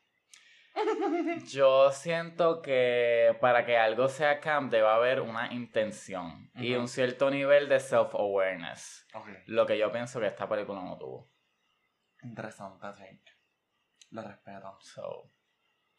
Yo 1.48 1.92
siento 1.92 2.62
que 2.62 3.38
para 3.42 3.66
que 3.66 3.78
algo 3.78 4.08
sea 4.10 4.40
camp 4.40 4.72
debe 4.72 4.88
haber 4.88 5.22
una 5.22 5.52
intención 5.54 6.50
y 6.56 6.74
Ujú. 6.74 6.82
un 6.82 6.88
cierto 6.88 7.30
nivel 7.30 7.70
de 7.70 7.80
self-awareness. 7.80 9.08
ok. 9.14 9.28
Lo 9.48 9.66
que 9.66 9.78
yo 9.78 9.92
pienso 9.92 10.20
que 10.20 10.28
esta 10.28 10.48
película 10.50 10.82
no 10.82 10.98
tuvo. 10.98 11.32
Interesante, 12.24 12.88
sí. 12.94 13.22
Lo 14.12 14.22
respeto. 14.22 14.78
So, 14.82 15.32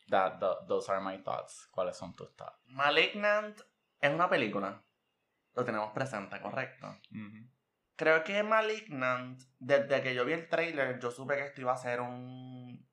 that, 0.09 0.39
tho- 0.41 0.67
those 0.67 0.91
are 0.91 1.01
my 1.01 1.23
thoughts. 1.23 1.69
¿Cuáles 1.71 1.97
son 1.97 2.15
tus 2.15 2.35
thoughts? 2.37 2.59
Malignant 2.67 3.61
es 4.01 4.11
una 4.13 4.29
película. 4.29 4.83
Lo 5.55 5.65
tenemos 5.65 5.93
presente, 5.93 6.41
correcto. 6.41 6.99
Creo 7.97 8.23
que 8.25 8.43
Malignant, 8.43 9.41
desde 9.59 10.03
que 10.03 10.15
yo 10.15 10.25
vi 10.27 10.35
el 10.35 10.49
trailer, 10.49 10.99
yo 10.99 11.11
supe 11.11 11.35
que 11.37 11.47
esto 11.47 11.63
iba 11.63 11.73
a 11.73 11.77
ser 11.79 12.01
un 12.03 12.87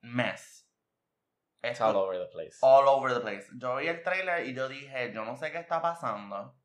mess. 0.00 0.68
It's 1.62 1.72
Esto- 1.80 1.86
all 1.86 1.96
over 1.96 2.18
the 2.18 2.26
place. 2.26 2.58
all 2.60 2.88
over 2.88 3.14
the 3.14 3.20
place. 3.20 3.48
Yo 3.56 3.76
vi 3.76 3.86
el 3.88 4.02
trailer 4.02 4.44
y 4.46 4.52
yo 4.54 4.68
dije, 4.68 5.12
yo 5.12 5.24
no 5.24 5.36
sé 5.36 5.52
qué 5.52 5.58
está 5.58 5.80
pasando. 5.80 6.56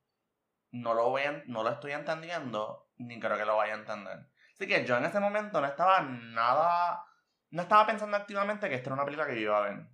No 0.72 0.94
lo, 0.94 1.10
voy 1.10 1.22
a- 1.24 1.44
no 1.46 1.64
lo 1.64 1.70
estoy 1.70 1.92
entendiendo, 1.92 2.90
ni 2.98 3.20
creo 3.20 3.38
que 3.38 3.46
lo 3.46 3.58
vaya 3.58 3.74
a 3.76 3.78
entender. 3.78 4.28
Así 4.54 4.68
que 4.68 4.86
yo 4.86 4.98
en 4.98 5.06
ese 5.06 5.20
momento 5.20 5.62
no 5.62 5.68
estaba 5.68 6.02
nada... 6.02 7.04
No 7.52 7.62
estaba 7.62 7.86
pensando 7.88 8.18
activamente 8.18 8.68
que 8.68 8.76
esto 8.76 8.90
era 8.90 8.96
una 8.96 9.06
película 9.06 9.28
que 9.28 9.36
yo 9.36 9.42
iba 9.42 9.58
a 9.60 9.70
ver. 9.70 9.88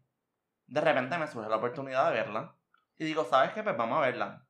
De 0.66 0.82
repente 0.82 1.18
me 1.18 1.28
surge 1.28 1.50
la 1.50 1.58
oportunidad 1.58 2.08
de 2.08 2.14
verla. 2.14 2.56
Y 2.98 3.04
digo, 3.06 3.26
¿sabes 3.26 3.52
qué? 3.52 3.62
Pues 3.62 3.76
vamos 3.78 3.98
a 4.00 4.02
verla. 4.02 4.48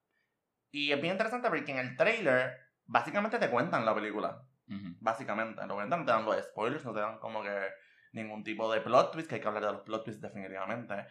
Y 0.72 0.92
es 0.92 1.02
bien 1.02 1.14
interesante 1.14 1.50
porque 1.50 1.72
en 1.72 1.80
el 1.80 1.98
trailer 1.98 2.58
básicamente 2.86 3.40
te 3.40 3.50
cuentan 3.50 3.86
la 3.86 3.94
película. 3.96 4.44
Básicamente. 5.02 5.66
Lo 5.68 5.76
cuentan, 5.76 6.00
no 6.02 6.06
te 6.06 6.12
dan 6.12 6.26
los 6.26 6.38
spoilers, 6.46 6.86
no 6.86 6.94
te 6.94 7.00
dan 7.02 7.20
como 7.20 7.44
que 7.44 7.68
ningún 8.14 8.44
tipo 8.44 8.72
de 8.72 8.82
plot 8.82 9.12
twist, 9.12 9.28
que 9.28 9.36
hay 9.36 9.42
que 9.42 9.48
hablar 9.48 9.66
de 9.66 9.72
los 9.74 9.82
plot 9.82 10.06
twists 10.06 10.22
definitivamente. 10.22 11.06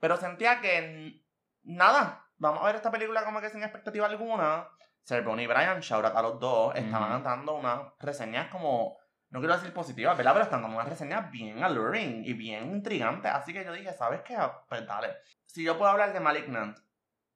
Pero 0.00 0.16
sentía 0.16 0.60
que 0.60 1.22
nada, 1.62 2.26
vamos 2.36 2.62
a 2.62 2.66
ver 2.66 2.76
esta 2.76 2.90
película 2.90 3.24
como 3.24 3.40
que 3.40 3.50
sin 3.50 3.62
expectativa 3.62 4.06
alguna. 4.06 4.68
Serbone 5.04 5.42
y 5.42 5.46
Brian, 5.46 5.80
shout 5.80 6.04
out 6.04 6.16
a 6.16 6.22
los 6.22 6.38
dos, 6.38 6.74
estaban 6.76 7.22
dando 7.22 7.54
unas 7.54 7.80
reseñas 7.98 8.48
como, 8.48 8.98
no 9.30 9.40
quiero 9.40 9.54
decir 9.54 9.72
positivas, 9.72 10.16
¿verdad? 10.16 10.32
Pero 10.32 10.44
están 10.44 10.62
dando 10.62 10.76
unas 10.76 10.88
reseñas 10.88 11.30
bien 11.30 11.62
alluring 11.62 12.24
y 12.24 12.32
bien 12.34 12.70
intrigantes. 12.70 13.32
Así 13.32 13.52
que 13.52 13.64
yo 13.64 13.72
dije, 13.72 13.92
¿sabes 13.94 14.22
qué? 14.22 14.36
Pues 14.68 14.86
dale. 14.86 15.16
Si 15.46 15.64
yo 15.64 15.76
puedo 15.76 15.90
hablar 15.90 16.12
de 16.12 16.20
Malignant, 16.20 16.78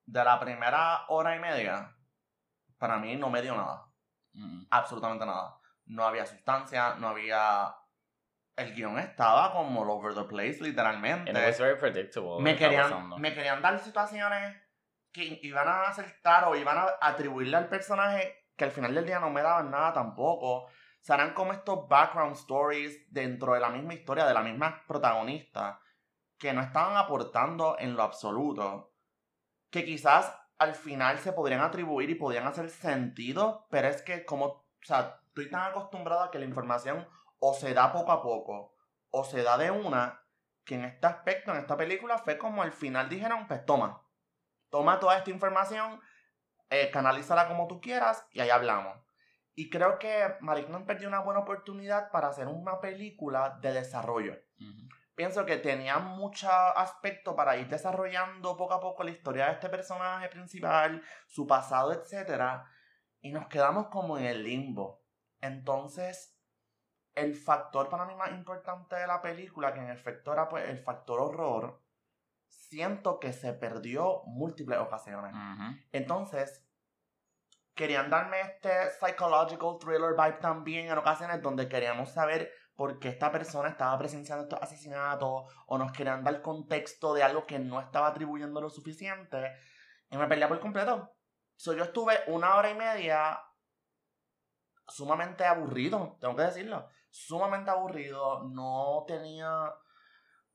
de 0.05 0.25
la 0.25 0.39
primera 0.39 1.07
hora 1.09 1.35
y 1.35 1.41
media, 1.41 1.93
para 2.79 2.99
mí 2.99 3.17
no 3.17 3.31
me 3.31 3.43
dio 3.43 3.57
nada 3.57 3.83
Mm. 4.39 4.67
absolutamente 4.71 5.25
nada. 5.25 5.59
No 5.87 6.05
había 6.05 6.27
sustancia, 6.27 6.95
no 6.97 7.09
había... 7.09 7.75
El 8.57 8.75
guion 8.75 8.99
estaba 8.99 9.53
como 9.53 9.83
all 9.83 9.91
over 9.91 10.15
the 10.15 10.25
place, 10.25 10.61
literalmente. 10.61 11.31
And 11.31 11.39
it 11.39 11.47
was 11.47 11.59
very 11.59 11.79
predictable. 11.79 12.41
Me 12.41 12.57
querían, 12.57 13.11
me 13.21 13.35
querían 13.35 13.61
dar 13.61 13.79
situaciones 13.79 14.57
que 15.13 15.39
iban 15.43 15.69
a 15.69 15.83
acertar 15.83 16.45
o 16.45 16.57
iban 16.57 16.79
a 16.79 16.97
atribuirle 17.01 17.57
al 17.57 17.69
personaje 17.69 18.47
que 18.57 18.65
al 18.65 18.71
final 18.71 18.95
del 18.95 19.07
día 19.07 19.21
no 19.21 19.31
me 19.31 19.43
daban 19.43 19.71
nada 19.71 19.93
tampoco. 19.93 20.69
Serán 21.01 21.35
como 21.35 21.53
estos 21.53 21.87
background 21.89 22.35
stories 22.37 23.13
dentro 23.13 23.55
de 23.55 23.61
la 23.61 23.69
misma 23.69 23.95
historia, 23.95 24.27
de 24.27 24.35
la 24.35 24.43
misma 24.43 24.83
protagonista, 24.87 25.81
que 26.39 26.53
no 26.53 26.63
estaban 26.63 26.97
aportando 26.97 27.77
en 27.79 27.95
lo 27.95 28.03
absoluto. 28.03 28.93
Que 29.71 29.85
quizás 29.85 30.35
al 30.59 30.75
final 30.75 31.19
se 31.19 31.33
podrían 31.33 31.61
atribuir 31.61 32.11
y 32.11 32.15
podrían 32.15 32.47
hacer 32.47 32.71
sentido, 32.71 33.67
pero 33.71 33.89
es 33.89 34.03
que 34.03 34.25
como, 34.25 34.47
o 34.47 34.65
sea, 34.83 35.21
estoy 35.29 35.51
tan 35.51 35.71
acostumbrado 35.71 36.23
a 36.23 36.31
que 36.31 36.39
la 36.39 36.47
información 36.47 37.07
o 37.39 37.55
se 37.55 37.75
da 37.75 37.93
poco 37.93 38.13
a 38.13 38.23
poco, 38.23 38.77
o 39.11 39.25
se 39.25 39.43
da 39.43 39.59
de 39.59 39.71
una, 39.71 40.23
que 40.65 40.75
en 40.75 40.85
este 40.85 41.07
aspecto, 41.07 41.53
en 41.53 41.59
esta 41.59 41.77
película, 41.77 42.19
fue 42.19 42.39
como 42.39 42.63
al 42.63 42.73
final 42.73 43.09
dijeron, 43.09 43.47
pues 43.47 43.65
toma, 43.65 44.03
toma 44.71 44.99
toda 44.99 45.19
esta 45.19 45.31
información, 45.31 46.01
eh, 46.71 46.91
canalízala 46.91 47.47
como 47.49 47.69
tú 47.69 47.81
quieras 47.81 48.27
y 48.33 48.41
ahí 48.41 48.51
hablamos. 48.51 48.99
Y 49.55 49.71
creo 49.71 49.99
que 49.99 50.35
Malignant 50.41 50.87
perdió 50.87 51.09
una 51.09 51.21
buena 51.21 51.41
oportunidad 51.41 52.11
para 52.11 52.29
hacer 52.29 52.47
una 52.47 52.79
película 52.81 53.59
de 53.63 53.73
desarrollo. 53.73 54.37
Pienso 55.15 55.47
que 55.47 55.57
tenía 55.57 55.99
mucho 55.99 56.51
aspecto 56.51 57.35
para 57.35 57.57
ir 57.57 57.67
desarrollando 57.69 58.55
poco 58.55 58.75
a 58.75 58.81
poco 58.81 59.03
la 59.03 59.13
historia 59.13 59.47
de 59.47 59.53
este 59.53 59.71
personaje 59.71 60.29
principal, 60.29 61.03
su 61.27 61.47
pasado, 61.47 61.93
etc. 61.93 62.65
Y 63.23 63.33
nos 63.33 63.47
quedamos 63.47 63.87
como 63.87 64.19
en 64.19 64.27
el 64.27 64.43
limbo. 64.43 65.03
Entonces, 65.41 66.36
el 67.17 67.35
factor 67.35 67.89
para 67.89 68.05
mí 68.05 68.15
más 68.15 68.31
importante 68.31 68.95
de 68.95 69.07
la 69.07 69.21
película, 69.21 69.73
que 69.73 69.81
en 69.81 69.91
efecto 69.91 70.33
era 70.33 70.49
pues, 70.49 70.69
el 70.69 70.79
factor 70.79 71.19
horror, 71.19 71.83
siento 72.47 73.19
que 73.19 73.33
se 73.33 73.55
perdió 73.55 74.23
múltiples 74.27 74.79
ocasiones. 74.79 75.35
Entonces, 75.93 76.69
querían 77.75 78.11
darme 78.11 78.41
este 78.43 78.91
psychological 78.91 79.79
thriller 79.81 80.13
vibe 80.13 80.41
también 80.41 80.87
en 80.91 80.99
ocasiones 80.99 81.43
donde 81.43 81.69
queríamos 81.69 82.11
saber 82.11 82.53
por 82.75 82.99
qué 82.99 83.09
esta 83.09 83.33
persona 83.33 83.71
estaba 83.71 83.97
presenciando 83.99 84.45
estos 84.45 84.61
asesinatos 84.61 85.45
o 85.67 85.79
nos 85.79 85.93
querían 85.93 86.23
dar 86.23 86.43
contexto 86.43 87.15
de 87.15 87.23
algo 87.23 87.47
que 87.47 87.59
no 87.59 87.81
estaba 87.81 88.09
atribuyendo 88.09 88.61
lo 88.61 88.69
suficiente. 88.69 89.57
Y 90.11 90.19
me 90.19 90.27
perdía 90.27 90.49
por 90.49 90.61
completo. 90.61 91.13
So, 91.57 91.73
yo 91.73 91.85
estuve 91.85 92.19
una 92.27 92.57
hora 92.57 92.69
y 92.69 92.75
media 92.75 93.41
sumamente 94.89 95.45
aburrido, 95.45 96.19
tengo 96.21 96.37
que 96.37 96.43
decirlo. 96.43 96.89
Sumamente 97.27 97.71
aburrido. 97.71 98.45
No 98.45 99.05
tenía. 99.07 99.73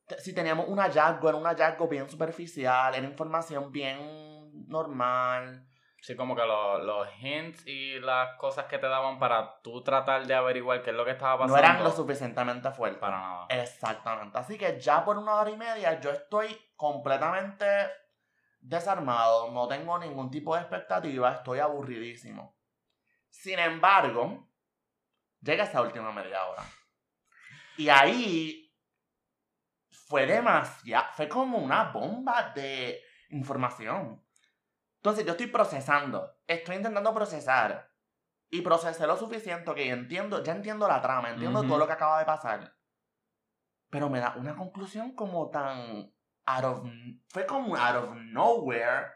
te- 0.06 0.20
Si 0.20 0.34
teníamos 0.36 0.68
un 0.68 0.78
hallazgo, 0.80 1.30
era 1.30 1.38
un 1.38 1.46
hallazgo 1.46 1.88
bien 1.88 2.08
superficial, 2.10 2.94
era 2.94 3.06
información 3.08 3.72
bien 3.72 4.68
normal. 4.68 5.68
Sí, 6.02 6.16
como 6.16 6.36
que 6.36 6.44
lo- 6.46 6.80
los 6.84 7.08
hints 7.20 7.66
y 7.66 8.00
las 8.00 8.36
cosas 8.38 8.66
que 8.66 8.78
te 8.80 8.88
daban 8.88 9.18
para 9.20 9.62
tú 9.62 9.84
tratar 9.84 10.26
de 10.26 10.34
averiguar 10.36 10.82
qué 10.82 10.90
es 10.92 10.96
lo 10.96 11.06
que 11.06 11.12
estaba 11.12 11.34
No 11.34 11.40
pasando. 11.54 11.58
eran 11.58 11.84
lo 11.84 11.92
suficientemente 11.92 12.72
fuertes. 12.72 13.00
Para 13.00 13.20
nada. 13.20 13.46
Exactamente. 13.50 14.38
Así 14.38 14.58
que 14.58 14.80
ya 14.80 15.04
por 15.06 15.18
una 15.18 15.36
hora 15.36 15.50
y 15.52 15.58
media 15.58 16.00
yo 16.00 16.12
estoy 16.12 16.56
completamente 16.76 17.66
desarmado, 18.60 19.52
no 19.52 19.68
tengo 19.68 19.98
ningún 19.98 20.30
tipo 20.30 20.56
de 20.56 20.62
expectativa, 20.62 21.32
estoy 21.34 21.60
aburridísimo. 21.60 22.56
Sin 23.30 23.58
embargo, 23.60 24.48
llega 25.42 25.66
esa 25.66 25.82
última 25.82 26.12
media 26.12 26.46
hora. 26.46 26.64
Y 27.78 27.90
ahí 27.90 28.74
fue 29.90 30.26
demasiado, 30.26 31.08
fue 31.14 31.28
como 31.28 31.58
una 31.58 31.92
bomba 31.92 32.52
de 32.54 33.02
información. 33.30 34.24
Entonces 34.98 35.26
yo 35.26 35.32
estoy 35.32 35.48
procesando, 35.48 36.42
estoy 36.48 36.76
intentando 36.76 37.14
procesar. 37.14 37.90
Y 38.54 38.62
procesé 38.62 39.08
lo 39.08 39.16
suficiente 39.16 39.74
que 39.74 39.90
entiendo, 39.90 40.44
ya 40.44 40.52
entiendo 40.52 40.86
la 40.86 41.02
trama, 41.02 41.30
entiendo 41.30 41.60
Ujú. 41.60 41.70
todo 41.70 41.78
lo 41.80 41.88
que 41.88 41.94
acaba 41.94 42.20
de 42.20 42.26
pasar. 42.26 42.76
Pero 43.90 44.10
me 44.10 44.20
da 44.20 44.36
una 44.36 44.56
conclusión 44.56 45.16
como 45.16 45.50
tan 45.50 46.14
out 46.46 46.64
of, 46.66 46.86
fue 47.30 47.46
como 47.46 47.78
out 47.78 47.96
of 48.04 48.16
nowhere. 48.16 49.08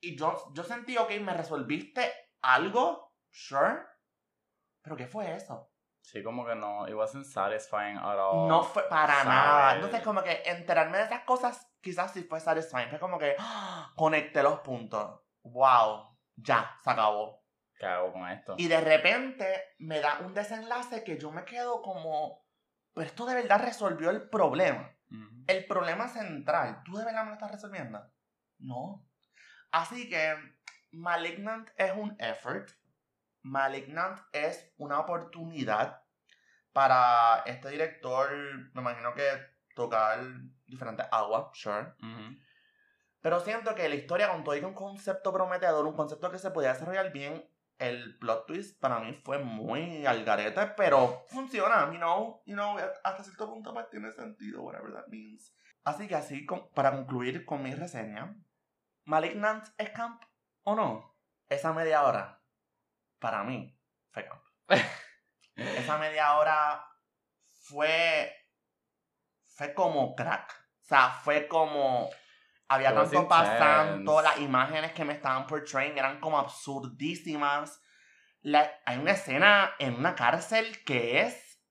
Y 0.00 0.16
yo, 0.16 0.52
yo 0.54 0.62
sentí, 0.62 0.96
ok, 0.96 1.10
me 1.20 1.34
resolviste 1.34 2.12
algo, 2.42 3.16
sure. 3.30 3.82
Pero 4.86 4.96
¿qué 4.96 5.08
fue 5.08 5.34
eso? 5.34 5.68
Sí, 6.00 6.22
como 6.22 6.46
que 6.46 6.54
no, 6.54 6.86
it 6.86 6.94
wasn't 6.94 7.24
satisfying 7.24 7.96
at 7.96 8.16
all. 8.20 8.46
No 8.46 8.62
fue 8.62 8.88
para 8.88 9.24
nada. 9.24 9.74
Entonces, 9.74 10.00
como 10.02 10.22
que 10.22 10.44
enterarme 10.46 10.98
de 10.98 11.04
esas 11.06 11.24
cosas 11.24 11.74
quizás 11.80 12.12
sí 12.12 12.22
fue 12.22 12.38
satisfying. 12.38 12.88
Fue 12.88 13.00
como 13.00 13.18
que 13.18 13.34
¡ah! 13.36 13.92
conecté 13.96 14.44
los 14.44 14.60
puntos. 14.60 15.22
Wow, 15.42 16.16
ya, 16.36 16.76
se 16.84 16.88
acabó. 16.88 17.42
¿Qué 17.76 17.84
hago 17.84 18.12
con 18.12 18.30
esto? 18.30 18.54
Y 18.58 18.68
de 18.68 18.80
repente 18.80 19.74
me 19.78 19.98
da 19.98 20.20
un 20.20 20.34
desenlace 20.34 21.02
que 21.02 21.18
yo 21.18 21.32
me 21.32 21.44
quedo 21.44 21.82
como, 21.82 22.46
pero 22.94 23.08
esto 23.08 23.26
de 23.26 23.34
verdad 23.34 23.64
resolvió 23.64 24.10
el 24.10 24.28
problema. 24.28 24.96
Ujú. 25.10 25.44
El 25.48 25.66
problema 25.66 26.06
central, 26.06 26.84
¿tú 26.84 26.96
de 26.96 27.04
verdad 27.04 27.24
me 27.24 27.30
lo 27.30 27.34
estás 27.34 27.50
resolviendo? 27.50 28.08
No. 28.58 29.04
Así 29.72 30.08
que 30.08 30.36
Malignant 30.92 31.70
es 31.76 31.90
un 31.90 32.14
effort. 32.20 32.70
Malignant 33.46 34.18
es 34.32 34.72
una 34.76 34.98
oportunidad 34.98 36.02
para 36.72 37.42
este 37.46 37.70
director, 37.70 38.28
me 38.74 38.80
imagino 38.80 39.14
que 39.14 39.24
tocar 39.74 40.18
diferentes 40.66 41.06
aguas, 41.10 41.46
sure. 41.54 41.94
Ujú. 42.02 42.36
Pero 43.20 43.40
siento 43.40 43.74
que 43.74 43.88
la 43.88 43.94
historia 43.94 44.30
con 44.30 44.44
todo 44.44 44.56
y 44.56 44.60
un 44.64 44.74
concepto 44.74 45.32
prometedor, 45.32 45.86
un 45.86 45.96
concepto 45.96 46.30
que 46.30 46.38
se 46.38 46.50
podía 46.50 46.72
desarrollar 46.72 47.12
bien, 47.12 47.48
el 47.78 48.18
plot 48.18 48.46
twist 48.46 48.80
para 48.80 49.00
mí 49.00 49.20
fue 49.24 49.38
muy 49.38 50.04
al 50.06 50.24
garete, 50.24 50.66
pero 50.76 51.24
funciona, 51.28 51.90
you 51.92 51.98
know, 51.98 52.42
you 52.46 52.54
know, 52.54 52.76
hasta 53.04 53.22
cierto 53.22 53.48
punto 53.48 53.72
pues 53.72 53.88
tiene 53.90 54.10
sentido, 54.12 54.62
whatever 54.62 54.92
that 54.92 55.08
means. 55.08 55.54
Así 55.84 56.08
que 56.08 56.16
así, 56.16 56.46
con- 56.46 56.70
para 56.72 56.90
concluir 56.90 57.44
con 57.44 57.62
mi 57.62 57.74
reseña, 57.74 58.36
Malignant 59.04 59.64
es 59.78 59.90
camp 59.90 60.22
o 60.64 60.74
no? 60.74 61.16
Esa 61.48 61.72
media 61.72 62.02
hora, 62.02 62.35
para 63.18 63.42
mí, 63.44 63.78
fue 64.10 64.26
camp. 64.26 64.42
Esa 65.56 65.98
media 65.98 66.36
hora 66.36 66.84
fue, 67.62 68.34
fue 69.56 69.74
como 69.74 70.14
crack. 70.14 70.52
O 70.82 70.86
sea, 70.86 71.10
fue 71.10 71.48
como... 71.48 72.10
Había 72.68 72.90
It 72.90 72.96
tanto 72.96 73.28
pasando, 73.28 74.20
las 74.22 74.38
imágenes 74.38 74.92
que 74.92 75.04
me 75.04 75.12
estaban 75.12 75.46
portraying 75.46 75.96
eran 75.96 76.18
como 76.20 76.38
absurdísimas. 76.38 77.80
La- 78.40 78.70
hay 78.84 78.98
una 78.98 79.12
escena 79.12 79.72
en 79.78 79.94
una 79.94 80.16
cárcel 80.16 80.82
que 80.84 81.20
es 81.20 81.62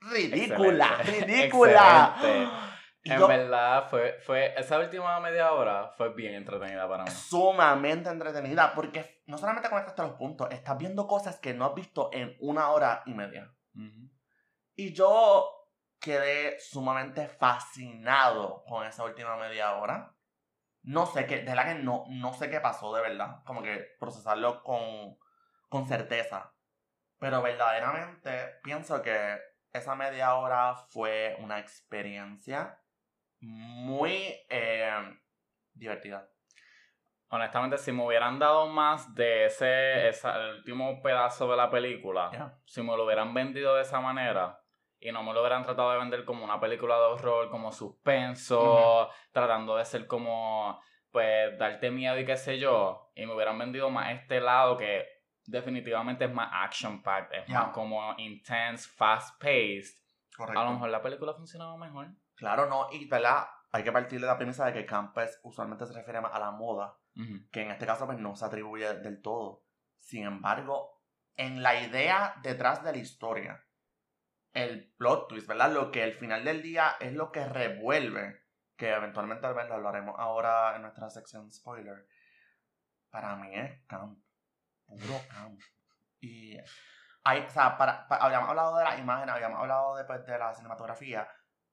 ridícula, 0.00 0.98
Excelente. 1.00 1.26
ridícula. 1.26 2.14
Excelente. 2.16 2.68
En 3.10 3.18
yo- 3.18 3.28
verdad, 3.28 3.88
fue, 3.88 4.18
fue, 4.24 4.54
esa 4.58 4.78
última 4.78 5.18
media 5.20 5.52
hora 5.52 5.88
fue 5.96 6.12
bien 6.14 6.34
entretenida 6.34 6.88
para 6.88 7.04
mí. 7.04 7.10
sumamente 7.10 8.08
entretenida 8.10 8.72
porque 8.74 9.22
no 9.26 9.38
solamente 9.38 9.68
conectaste 9.68 10.02
los 10.02 10.12
puntos, 10.12 10.48
estás 10.50 10.76
viendo 10.78 11.06
cosas 11.06 11.38
que 11.38 11.54
no 11.54 11.66
has 11.66 11.74
visto 11.74 12.10
en 12.12 12.36
una 12.40 12.70
hora 12.70 13.02
y 13.06 13.14
media. 13.14 13.52
Ujú. 13.74 14.10
Y 14.74 14.92
yo 14.92 15.48
quedé 16.00 16.58
sumamente 16.60 17.28
fascinado 17.28 18.64
con 18.66 18.86
esa 18.86 19.04
última 19.04 19.36
media 19.36 19.74
hora. 19.76 20.14
No 20.82 21.06
sé 21.06 21.26
qué, 21.26 21.38
de 21.38 21.44
verdad 21.44 21.74
que 21.76 21.82
no, 21.82 22.04
no 22.08 22.32
sé 22.34 22.48
qué 22.48 22.60
pasó 22.60 22.94
de 22.94 23.02
verdad. 23.02 23.42
Como 23.44 23.62
que 23.62 23.84
procesarlo 23.98 24.62
con, 24.62 25.18
con 25.68 25.86
certeza. 25.86 26.54
Pero 27.18 27.42
verdaderamente 27.42 28.60
pienso 28.62 29.02
que 29.02 29.38
esa 29.72 29.96
media 29.96 30.34
hora 30.36 30.74
fue 30.90 31.36
una 31.40 31.58
experiencia 31.58 32.80
muy 33.40 34.34
eh, 34.48 35.18
divertida. 35.72 36.28
Honestamente, 37.30 37.76
si 37.76 37.92
me 37.92 38.04
hubieran 38.06 38.38
dado 38.38 38.66
más 38.68 39.14
de 39.14 39.46
ese, 39.46 40.08
esa- 40.08 40.36
el 40.36 40.56
último 40.56 41.02
pedazo 41.02 41.50
de 41.50 41.56
la 41.58 41.70
película, 41.70 42.30
si 42.64 42.80
me 42.82 42.96
lo 42.96 43.04
hubieran 43.04 43.34
vendido 43.34 43.74
de 43.74 43.82
esa 43.82 44.00
manera 44.00 44.58
y 44.98 45.12
no 45.12 45.22
me 45.22 45.32
lo 45.34 45.40
hubieran 45.40 45.62
tratado 45.62 45.92
de 45.92 45.98
vender 45.98 46.24
como 46.24 46.42
una 46.44 46.58
película 46.58 46.96
de 46.96 47.02
horror, 47.02 47.50
como 47.50 47.70
suspenso, 47.70 49.10
tratando 49.30 49.76
de 49.76 49.84
ser 49.84 50.06
como, 50.06 50.80
pues, 51.10 51.56
darte 51.58 51.90
miedo 51.90 52.18
y 52.18 52.24
qué 52.24 52.36
sé 52.36 52.58
yo, 52.58 53.12
y 53.14 53.26
me 53.26 53.34
hubieran 53.34 53.58
vendido 53.58 53.90
más 53.90 54.10
este 54.12 54.40
lado 54.40 54.76
que 54.78 55.06
definitivamente 55.44 56.24
es 56.24 56.32
más 56.32 56.48
action-packed, 56.52 57.40
es 57.42 57.48
más 57.60 57.72
como 57.74 58.14
intense, 58.18 58.88
fast-paced, 58.96 59.98
a 60.56 60.64
lo 60.64 60.72
mejor 60.72 60.88
la 60.90 61.02
película 61.02 61.34
funcionaba 61.34 61.76
mejor. 61.76 62.08
Claro, 62.38 62.66
no, 62.66 62.86
y 62.92 63.08
¿verdad? 63.08 63.46
Hay 63.72 63.84
que 63.84 63.92
partir 63.92 64.20
de 64.20 64.26
la 64.26 64.36
premisa 64.38 64.64
de 64.66 64.72
que 64.72 64.86
camp 64.86 65.12
pues, 65.12 65.38
usualmente 65.42 65.84
se 65.86 65.92
refiere 65.92 66.20
más 66.20 66.32
a 66.34 66.38
la 66.38 66.50
moda. 66.50 66.96
Que 67.50 67.62
en 67.62 67.70
este 67.72 67.84
caso 67.84 68.06
pues 68.06 68.18
no 68.18 68.36
se 68.36 68.44
atribuye 68.44 68.94
del 69.00 69.20
todo. 69.20 69.64
Sin 69.98 70.24
embargo, 70.24 71.02
en 71.36 71.62
la 71.64 71.80
idea 71.82 72.34
detrás 72.42 72.82
de 72.84 72.92
la 72.92 72.98
historia, 72.98 73.64
el 74.52 74.92
plot 74.96 75.28
twist, 75.28 75.48
¿verdad? 75.48 75.72
Lo 75.72 75.90
que 75.90 76.02
al 76.04 76.12
final 76.14 76.44
del 76.44 76.62
día 76.62 76.96
es 77.00 77.12
lo 77.12 77.32
que 77.32 77.44
revuelve, 77.44 78.40
que 78.76 78.90
eventualmente 78.92 79.42
tal 79.42 79.54
vez 79.54 79.68
lo 79.68 79.74
hablaremos 79.74 80.14
ahora 80.18 80.76
en 80.76 80.82
nuestra 80.82 81.10
sección 81.10 81.50
spoiler, 81.52 82.06
para 83.10 83.34
mí 83.36 83.54
es 83.54 83.84
camp, 83.86 84.18
puro 84.86 85.20
camp. 85.28 85.60
Y 86.20 86.56
hay, 87.24 87.40
o 87.40 87.50
sea, 87.50 87.76
para, 87.76 88.06
pa- 88.06 88.16
habíamos 88.18 88.48
hablado 88.50 88.76
de 88.78 88.84
las 88.84 88.98
imágenes, 88.98 89.34
habíamos 89.34 89.58
hablado 89.60 89.96
de, 89.96 90.04
pues, 90.04 90.24
de 90.24 90.38
la 90.38 90.54
cinematografía, 90.54 91.28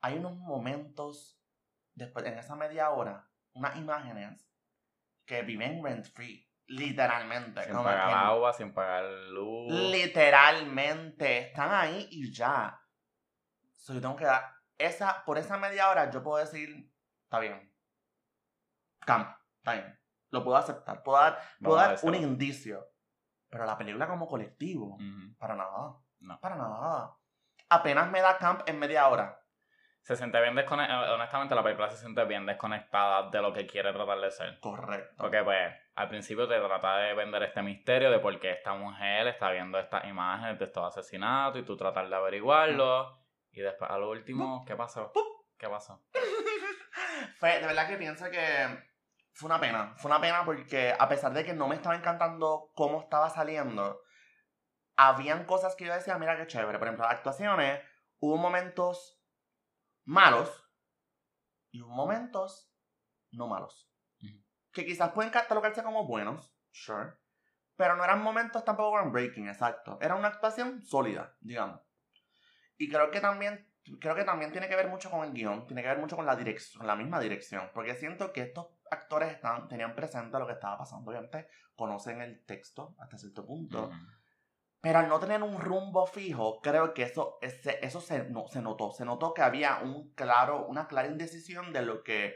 hay 0.06 0.20
unos 0.20 0.38
momentos 0.38 1.42
después, 1.96 2.24
en 2.28 2.38
esa 2.38 2.56
media 2.56 2.92
hora, 2.92 3.28
unas 3.54 3.76
imágenes 3.76 4.48
que 5.26 5.42
viven 5.42 5.84
rent 5.84 6.06
free, 6.06 6.48
literalmente. 6.68 7.64
Sin 7.64 7.72
como 7.72 7.86
pagar 7.86 8.10
que 8.10 8.14
agua, 8.14 8.54
sin 8.54 8.72
pagar 8.72 9.04
luz. 9.32 9.74
Literalmente, 9.74 11.48
están 11.48 11.74
ahí 11.74 12.08
y 12.12 12.32
ya. 12.32 12.80
So, 13.74 13.96
yo 13.96 14.02
tengo 14.02 14.16
que 14.16 14.26
dar, 14.26 14.44
esa, 14.78 15.26
por 15.26 15.40
esa 15.40 15.58
media 15.58 15.90
hora 15.90 16.12
yo 16.12 16.22
puedo 16.22 16.38
decir, 16.38 16.70
está 17.24 17.40
bien. 17.40 17.74
Camp, 19.00 19.36
está 19.58 19.74
bien. 19.74 20.00
Lo 20.30 20.44
puedo 20.44 20.58
aceptar. 20.58 21.02
Puedo 21.02 21.18
dar, 21.20 21.40
puedo 21.60 21.78
dar 21.78 21.98
un 22.04 22.14
indicio. 22.14 22.88
Pero 23.50 23.66
la 23.66 23.76
película 23.76 24.08
como 24.08 24.28
colectivo, 24.28 24.98
Ujú. 24.98 25.36
para 25.40 25.56
nada. 25.56 25.96
No. 26.20 26.40
Para 26.40 26.56
nada. 26.58 27.18
Apenas 27.70 28.12
me 28.12 28.22
da 28.22 28.38
camp 28.38 28.62
en 28.68 28.78
media 28.78 29.08
hora. 29.08 29.42
Se 30.06 30.16
siente 30.16 30.40
bien 30.40 30.54
desconectada. 30.54 31.16
Honestamente, 31.16 31.56
la 31.56 31.64
película 31.64 31.90
se 31.90 31.98
siente 31.98 32.24
bien 32.26 32.46
desconectada 32.46 33.28
de 33.32 33.42
lo 33.42 33.52
que 33.52 33.66
quiere 33.66 33.92
tratar 33.92 34.20
de 34.20 34.30
ser. 34.30 34.60
Correcto. 34.60 35.16
Porque, 35.18 35.44
pues, 35.44 35.74
al 35.96 36.10
principio 36.10 36.48
te 36.48 36.60
trata 36.60 36.98
de 36.98 37.16
vender 37.16 37.42
este 37.42 37.64
misterio 37.64 38.12
de 38.12 38.20
por 38.20 38.40
qué 38.40 38.52
esta 38.52 38.76
mujer 38.76 39.26
está 39.26 39.50
viendo 39.50 39.80
estas 39.80 40.06
imágenes 40.06 40.60
de 40.60 40.66
estos 40.66 40.96
asesinatos 40.96 41.60
y 41.60 41.66
tú 41.66 41.76
tratar 41.76 42.08
de 42.08 42.16
averiguarlo. 42.16 43.20
Y 43.52 43.62
después, 43.62 43.90
a 43.90 43.98
lo 43.98 44.12
último, 44.12 44.64
¿qué 44.68 44.76
pasó? 44.76 45.12
¿Qué 45.58 45.68
pasó? 45.68 46.04
Fue, 47.40 47.50
de 47.60 47.66
verdad 47.66 47.88
que 47.88 47.98
pienso 47.98 48.30
que 48.30 48.40
fue 49.34 49.48
una 49.48 49.60
pena. 49.60 49.96
Fue 49.98 50.12
una 50.12 50.22
pena 50.22 50.46
porque 50.46 50.94
a 50.96 51.10
pesar 51.10 51.34
de 51.34 51.44
que 51.44 51.56
no 51.56 51.68
me 51.68 51.78
estaba 51.78 51.96
encantando 51.96 52.70
cómo 52.76 53.02
estaba 53.02 53.32
saliendo, 53.32 54.02
habían 54.98 55.46
cosas 55.46 55.76
que 55.76 55.86
yo 55.86 55.96
decía, 55.96 56.20
mira 56.20 56.38
qué 56.38 56.46
chévere. 56.46 56.78
Por 56.78 56.90
ejemplo, 56.90 57.06
las 57.06 57.16
actuaciones, 57.16 57.82
hubo 58.20 58.38
momentos 58.38 59.15
malos 60.06 60.64
y 61.72 61.82
momentos 61.82 62.72
no 63.32 63.48
malos. 63.48 63.92
Que 64.72 64.86
quizás 64.86 65.12
pueden 65.12 65.32
catalogarse 65.32 65.84
como 65.84 66.08
buenos, 66.08 66.54
sure. 66.72 67.14
Pero 67.76 67.96
no 67.96 68.04
eran 68.04 68.22
momentos 68.22 68.64
tampoco 68.64 68.96
groundbreaking, 68.96 69.48
exacto. 69.48 69.98
Era 70.02 70.16
una 70.16 70.30
actuación 70.30 70.84
sólida, 70.84 71.36
digamos. 71.40 71.82
Y 72.78 72.90
creo 72.90 73.12
que 73.12 73.22
también 73.22 73.70
creo 74.00 74.16
que 74.16 74.24
también 74.24 74.52
tiene 74.52 74.68
que 74.68 74.76
ver 74.76 74.88
mucho 74.88 75.10
con 75.12 75.26
el 75.26 75.34
guion, 75.34 75.68
tiene 75.68 75.82
que 75.82 75.88
ver 75.88 76.00
mucho 76.00 76.16
con 76.16 76.26
la 76.26 76.36
dirección, 76.36 76.80
con 76.80 76.88
la 76.88 76.96
misma 76.96 77.20
dirección, 77.20 77.70
porque 77.74 77.96
siento 77.96 78.34
que 78.34 78.42
estos 78.42 78.68
actores 78.90 79.32
están, 79.32 79.68
tenían 79.68 79.96
presente 79.96 80.40
lo 80.40 80.48
que 80.48 80.54
estaba 80.54 80.78
pasando, 80.78 81.12
obviamente 81.12 81.48
conocen 81.76 82.22
el 82.22 82.44
texto 82.46 82.96
hasta 83.00 83.18
cierto 83.18 83.46
punto. 83.46 83.92
Pero 84.86 85.00
al 85.00 85.08
no 85.10 85.20
tener 85.20 85.42
un 85.42 85.60
rumbo 85.60 86.06
fijo, 86.06 86.62
creo 86.62 86.94
que 86.94 87.02
eso, 87.02 87.40
ese- 87.42 87.80
eso 87.84 88.00
se, 88.00 88.26
no, 88.30 88.48
se 88.48 88.62
notó, 88.62 88.92
se 88.92 89.04
notó 89.04 89.34
que 89.34 89.42
había 89.42 89.80
un 89.80 90.14
claro, 90.14 90.68
una 90.68 90.88
clara 90.88 91.08
indecisión 91.08 91.74
de 91.74 91.82
lo 91.82 92.04
que 92.04 92.36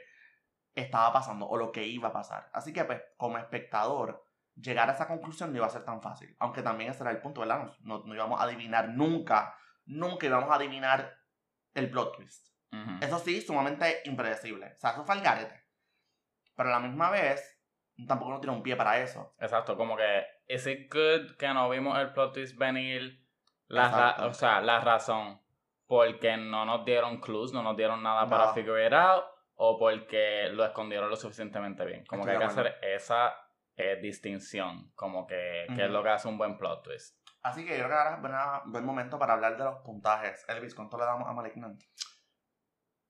estaba 0.74 1.14
pasando 1.14 1.48
o 1.48 1.58
lo 1.58 1.72
que 1.72 1.86
iba 1.86 2.08
a 2.10 2.12
pasar. 2.12 2.50
Así 2.52 2.74
que 2.74 2.86
pues 2.86 3.04
como 3.18 3.38
espectador, 3.38 4.26
llegar 4.56 4.90
a 4.90 4.94
esa 4.94 5.08
conclusión 5.08 5.52
no 5.52 5.58
iba 5.58 5.68
a 5.68 5.70
ser 5.70 5.86
tan 5.86 6.02
fácil, 6.02 6.36
aunque 6.40 6.64
también 6.64 6.90
ese 6.90 7.04
era 7.04 7.12
el 7.12 7.22
punto, 7.22 7.42
¿verdad? 7.42 7.72
No, 7.82 8.00
no 8.00 8.16
íbamos 8.16 8.42
a 8.42 8.46
adivinar 8.46 8.90
nunca, 8.90 9.56
nunca 9.86 10.26
íbamos 10.26 10.50
a 10.50 10.56
adivinar 10.56 11.20
el 11.76 11.92
plot 11.92 12.16
twist. 12.16 12.48
Ujú. 12.72 12.98
Eso 13.00 13.20
sí, 13.20 13.42
sumamente 13.42 14.02
impredecible. 14.06 14.74
O 14.76 14.80
sea, 14.80 14.94
eso 14.94 15.06
fue 15.06 15.14
al 15.14 15.22
garete. 15.22 15.68
Pero 16.56 16.70
a 16.70 16.72
la 16.72 16.80
misma 16.80 17.12
vez, 17.12 17.59
tampoco 18.08 18.32
nos 18.32 18.42
tiene 18.42 18.56
un 18.56 18.64
pie 18.64 18.76
para 18.76 19.00
eso. 19.00 19.34
Exacto, 19.40 19.76
como 19.78 19.96
que, 19.98 20.26
¿is 20.48 20.66
it 20.68 20.94
good 20.94 21.36
que 21.38 21.48
no 21.54 21.70
vimos 21.70 21.98
el 22.00 22.12
plot 22.14 22.34
twist 22.34 22.58
venir? 22.58 23.26
La 23.68 24.16
o 24.26 24.34
sea, 24.34 24.62
la 24.62 24.80
razón, 24.80 25.40
porque 25.86 26.38
no 26.38 26.66
nos 26.66 26.86
dieron 26.86 27.20
clues, 27.20 27.54
no 27.54 27.62
nos 27.62 27.78
dieron 27.78 28.02
nada 28.02 28.28
para 28.28 28.48
No. 28.48 28.54
figure 28.54 28.86
it 28.86 28.94
out, 28.94 29.26
o 29.56 29.78
porque 29.78 30.50
lo 30.52 30.66
escondieron 30.66 31.10
lo 31.10 31.16
suficientemente 31.16 31.86
bien. 31.86 32.06
Como 32.06 32.22
Estoy 32.22 32.38
que 32.38 32.44
hay 32.44 32.48
que 32.48 32.60
hacer 32.60 32.78
esa 32.82 33.34
eh, 33.76 33.98
distinción, 34.02 34.92
como 34.96 35.28
que, 35.28 35.68
que 35.76 35.86
es 35.86 35.92
lo 35.92 36.02
que 36.04 36.10
hace 36.10 36.28
un 36.28 36.38
buen 36.38 36.58
plot 36.58 36.84
twist. 36.84 37.18
Así 37.42 37.66
que 37.66 37.78
yo 37.78 37.86
creo 37.86 37.90
que 37.90 37.94
ahora 37.96 38.62
es 38.66 38.72
buen 38.72 38.86
momento 38.86 39.18
para 39.18 39.34
hablar 39.34 39.56
de 39.56 39.64
los 39.64 39.78
puntajes. 39.80 40.46
Elvis, 40.50 40.76
¿cuánto 40.76 40.98
le 40.98 41.06
damos 41.06 41.28
a 41.30 41.34
Malignant? 41.34 41.82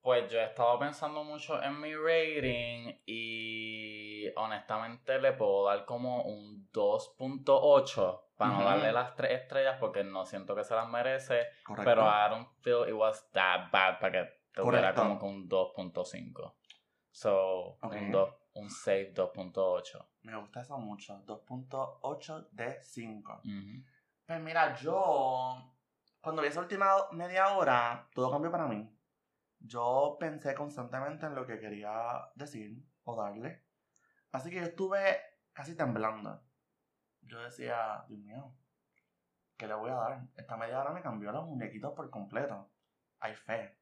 Pues 0.01 0.31
yo 0.31 0.39
he 0.39 0.45
estado 0.45 0.79
pensando 0.79 1.23
mucho 1.23 1.61
en 1.61 1.79
mi 1.81 1.93
rating 1.93 2.99
y 3.05 4.27
honestamente 4.37 5.19
le 5.19 5.33
puedo 5.33 5.65
dar 5.65 5.83
como 5.85 6.23
un 6.23 6.69
2.8 6.71 8.21
para 8.37 8.51
Ujú. 8.51 8.59
no 8.61 8.65
darle 8.65 8.91
las 8.93 9.13
tres 9.15 9.41
estrellas 9.41 9.77
porque 9.79 10.03
no 10.03 10.25
siento 10.25 10.55
que 10.55 10.63
se 10.63 10.73
las 10.73 10.87
merece, 10.87 11.47
Correcto. 11.65 11.83
pero 11.89 12.01
I 12.07 12.29
don't 12.29 12.47
feel 12.61 12.87
it 12.87 12.93
was 12.95 13.29
that 13.31 13.69
bad 13.71 13.99
para 13.99 14.11
que 14.11 14.29
tuviera 14.53 14.93
como 14.93 15.19
que 15.19 15.25
un 15.25 15.49
2.5. 15.49 16.55
So, 17.11 17.77
Ok. 17.81 17.93
un, 17.95 18.11
dos- 18.11 18.35
un 18.53 18.69
safe 18.69 19.13
2.8. 19.13 20.05
Me 20.21 20.37
gusta 20.37 20.61
eso 20.61 20.77
mucho. 20.77 21.21
2.8 21.25 22.47
de 22.51 22.81
5. 22.81 23.41
Ujú. 23.43 23.83
Pues 24.25 24.39
mira, 24.39 24.75
yo... 24.77 25.75
Cuando 26.21 26.41
vi 26.41 26.49
esa 26.49 26.59
última 26.59 26.93
media 27.11 27.55
hora, 27.55 28.07
todo 28.13 28.29
cambió 28.31 28.51
para 28.51 28.67
mí. 28.67 28.89
Yo 29.59 30.17
pensé 30.19 30.55
constantemente 30.55 31.25
en 31.25 31.35
lo 31.35 31.45
que 31.45 31.59
quería 31.59 32.29
decir 32.35 32.83
o 33.03 33.15
darle. 33.15 33.65
Así 34.31 34.49
que 34.49 34.57
yo 34.57 34.63
estuve 34.63 35.21
casi 35.53 35.75
temblando. 35.75 36.41
Yo 37.21 37.41
decía, 37.41 38.03
Dios 38.07 38.19
mío, 38.21 38.55
¿qué 39.57 39.67
le 39.67 39.73
voy 39.73 39.91
a 39.91 39.95
dar? 39.95 40.21
Esta 40.35 40.57
media 40.57 40.79
hora 40.79 40.91
me 40.91 41.01
cambió 41.01 41.31
los 41.31 41.45
muñequitos 41.45 41.93
por 41.93 42.09
completo. 42.09 42.71
Hay 43.19 43.35
fe. 43.35 43.77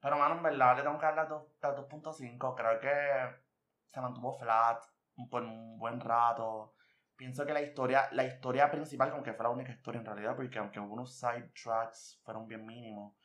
Pero, 0.00 0.18
mano, 0.18 0.36
en 0.36 0.42
verdad 0.42 0.76
le 0.76 0.82
tengo 0.82 0.98
que 0.98 1.06
dar 1.06 1.16
las 1.16 1.28
2.5. 1.28 2.54
Creo 2.54 2.80
que 2.80 3.44
se 3.90 4.00
mantuvo 4.00 4.38
flat 4.38 4.82
por 5.30 5.42
un 5.42 5.78
buen 5.78 6.00
rato. 6.00 6.74
Pienso 7.16 7.46
que 7.46 7.52
la 7.52 7.62
historia, 7.62 8.08
la 8.12 8.24
historia 8.24 8.70
principal, 8.70 9.10
como 9.10 9.22
que 9.22 9.32
fue 9.32 9.44
la 9.44 9.50
única 9.50 9.72
historia 9.72 10.00
en 10.00 10.06
realidad, 10.06 10.34
porque 10.34 10.58
aunque 10.58 10.78
algunos 10.78 11.14
side 11.16 11.52
tracks 11.62 12.20
fueron 12.24 12.46
bien 12.48 12.66
mínimos, 12.66 13.16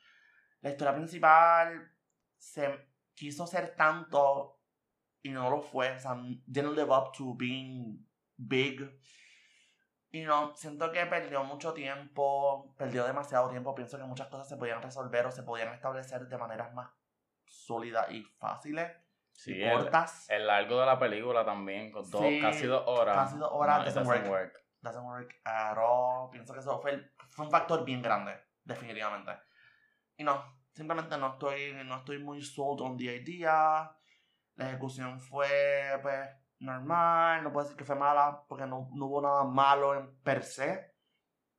la 0.62 0.70
historia 0.70 0.94
principal 0.96 1.92
se 2.38 2.88
quiso 3.14 3.46
ser 3.48 3.76
tanto 3.76 4.60
y 5.22 5.30
no 5.30 5.50
lo 5.50 5.62
fue. 5.62 5.92
O 5.92 6.00
sea, 6.00 6.16
didn't 6.46 6.76
live 6.76 6.92
up 6.92 7.12
to 7.18 7.34
being 7.36 8.06
big. 8.38 8.82
Y 10.12 10.22
no, 10.24 10.56
siento 10.56 10.92
que 10.92 11.06
perdió 11.06 11.44
mucho 11.44 11.74
tiempo, 11.74 12.74
perdió 12.78 13.06
demasiado 13.06 13.50
tiempo. 13.50 13.76
Pienso 13.76 13.98
que 13.98 14.04
muchas 14.06 14.28
cosas 14.28 14.48
se 14.50 14.58
podían 14.58 14.82
resolver 14.82 15.26
o 15.28 15.32
se 15.32 15.44
podían 15.44 15.74
establecer 15.74 16.28
de 16.28 16.38
maneras 16.38 16.74
más 16.74 16.90
sólidas 17.46 18.10
y 18.12 18.24
fáciles 18.40 18.92
Sí, 19.32 19.56
y 19.56 19.64
el, 19.64 19.72
cortas. 19.74 20.30
el 20.30 20.46
largo 20.48 20.80
de 20.80 20.86
la 20.86 21.00
película 21.00 21.46
también, 21.46 21.92
con 21.92 22.10
dos, 22.10 22.22
Sí, 22.22 22.42
casi 22.42 22.66
dos 22.66 22.84
horas. 22.88 23.16
casi 23.16 23.38
dos 23.38 23.50
horas, 23.54 23.78
no, 23.80 23.84
doesn't 23.86 24.04
doesn't 24.06 24.28
work. 24.28 24.30
work. 24.32 24.66
Doesn't 24.82 25.06
work 25.06 25.36
at 25.46 25.78
all. 25.78 26.30
Pienso 26.32 26.54
que 26.54 26.60
eso 26.60 26.80
fue, 26.82 26.92
el- 26.92 27.12
fue 27.30 27.46
un 27.46 27.52
factor 27.52 27.86
bien 27.86 28.02
grande, 28.02 28.34
definitivamente. 28.64 29.32
Y 30.20 30.24
no, 30.26 30.44
simplemente 30.74 31.18
no 31.18 31.30
estoy, 31.34 31.74
no 31.86 31.96
estoy 32.00 32.20
muy 32.20 32.42
sold 32.42 32.82
on 32.82 32.98
the 32.98 33.06
idea. 33.06 33.90
La 34.56 34.70
ejecución 34.70 35.22
fue, 35.22 35.48
pues, 36.02 36.30
normal. 36.60 37.42
No 37.44 37.54
puedo 37.54 37.64
decir 37.66 37.78
que 37.78 37.86
fue 37.86 37.96
mala, 37.96 38.44
porque 38.50 38.66
no, 38.68 38.90
no 38.94 39.06
hubo 39.06 39.22
nada 39.22 39.46
malo 39.46 39.96
en 39.96 40.22
per 40.22 40.44
se. 40.44 40.94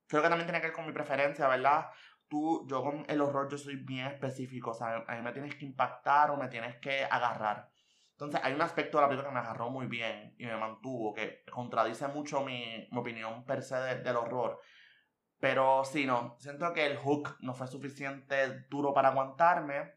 Creo 0.07 0.23
que 0.23 0.29
también 0.29 0.47
tiene 0.47 0.61
que 0.61 0.69
ver 0.69 0.77
con 0.77 0.87
mi 0.87 0.93
preferencia, 0.93 1.49
¿verdad? 1.49 1.89
Tú, 2.29 2.67
yo 2.69 2.83
con 2.83 3.07
el 3.09 3.21
horror, 3.23 3.49
yo 3.51 3.59
soy 3.59 3.77
bien 3.77 4.07
específico. 4.09 4.73
O 4.73 4.75
sea, 4.75 5.05
a 5.09 5.17
mí 5.17 5.23
me 5.23 5.33
tienes 5.33 5.55
que 5.57 5.65
impactar 5.65 6.31
o 6.31 6.37
me 6.37 6.49
tienes 6.49 6.77
que 6.81 7.05
agarrar. 7.05 7.71
Entonces, 8.13 8.41
hay 8.45 8.53
un 8.53 8.63
aspecto 8.63 8.99
de 8.99 9.03
la 9.05 9.09
película 9.09 9.31
que 9.31 9.35
me 9.35 9.41
agarró 9.41 9.71
muy 9.71 9.87
bien 9.87 10.35
y 10.39 10.45
me 10.47 10.57
mantuvo, 10.59 11.15
que 11.15 11.45
contradice 11.51 12.09
mucho 12.09 12.43
mi, 12.45 12.89
mi 12.93 12.99
opinión 12.99 13.45
per 13.47 13.63
se 13.63 13.77
de- 13.77 14.03
del 14.03 14.17
horror. 14.17 14.61
Pero 15.41 15.85
sí, 15.85 16.05
no, 16.07 16.37
siento 16.39 16.73
que 16.73 16.87
el 16.87 16.99
hook 16.99 17.37
no 17.41 17.55
fue 17.55 17.67
suficiente 17.67 18.67
duro 18.69 18.93
para 18.93 19.09
aguantarme. 19.09 19.95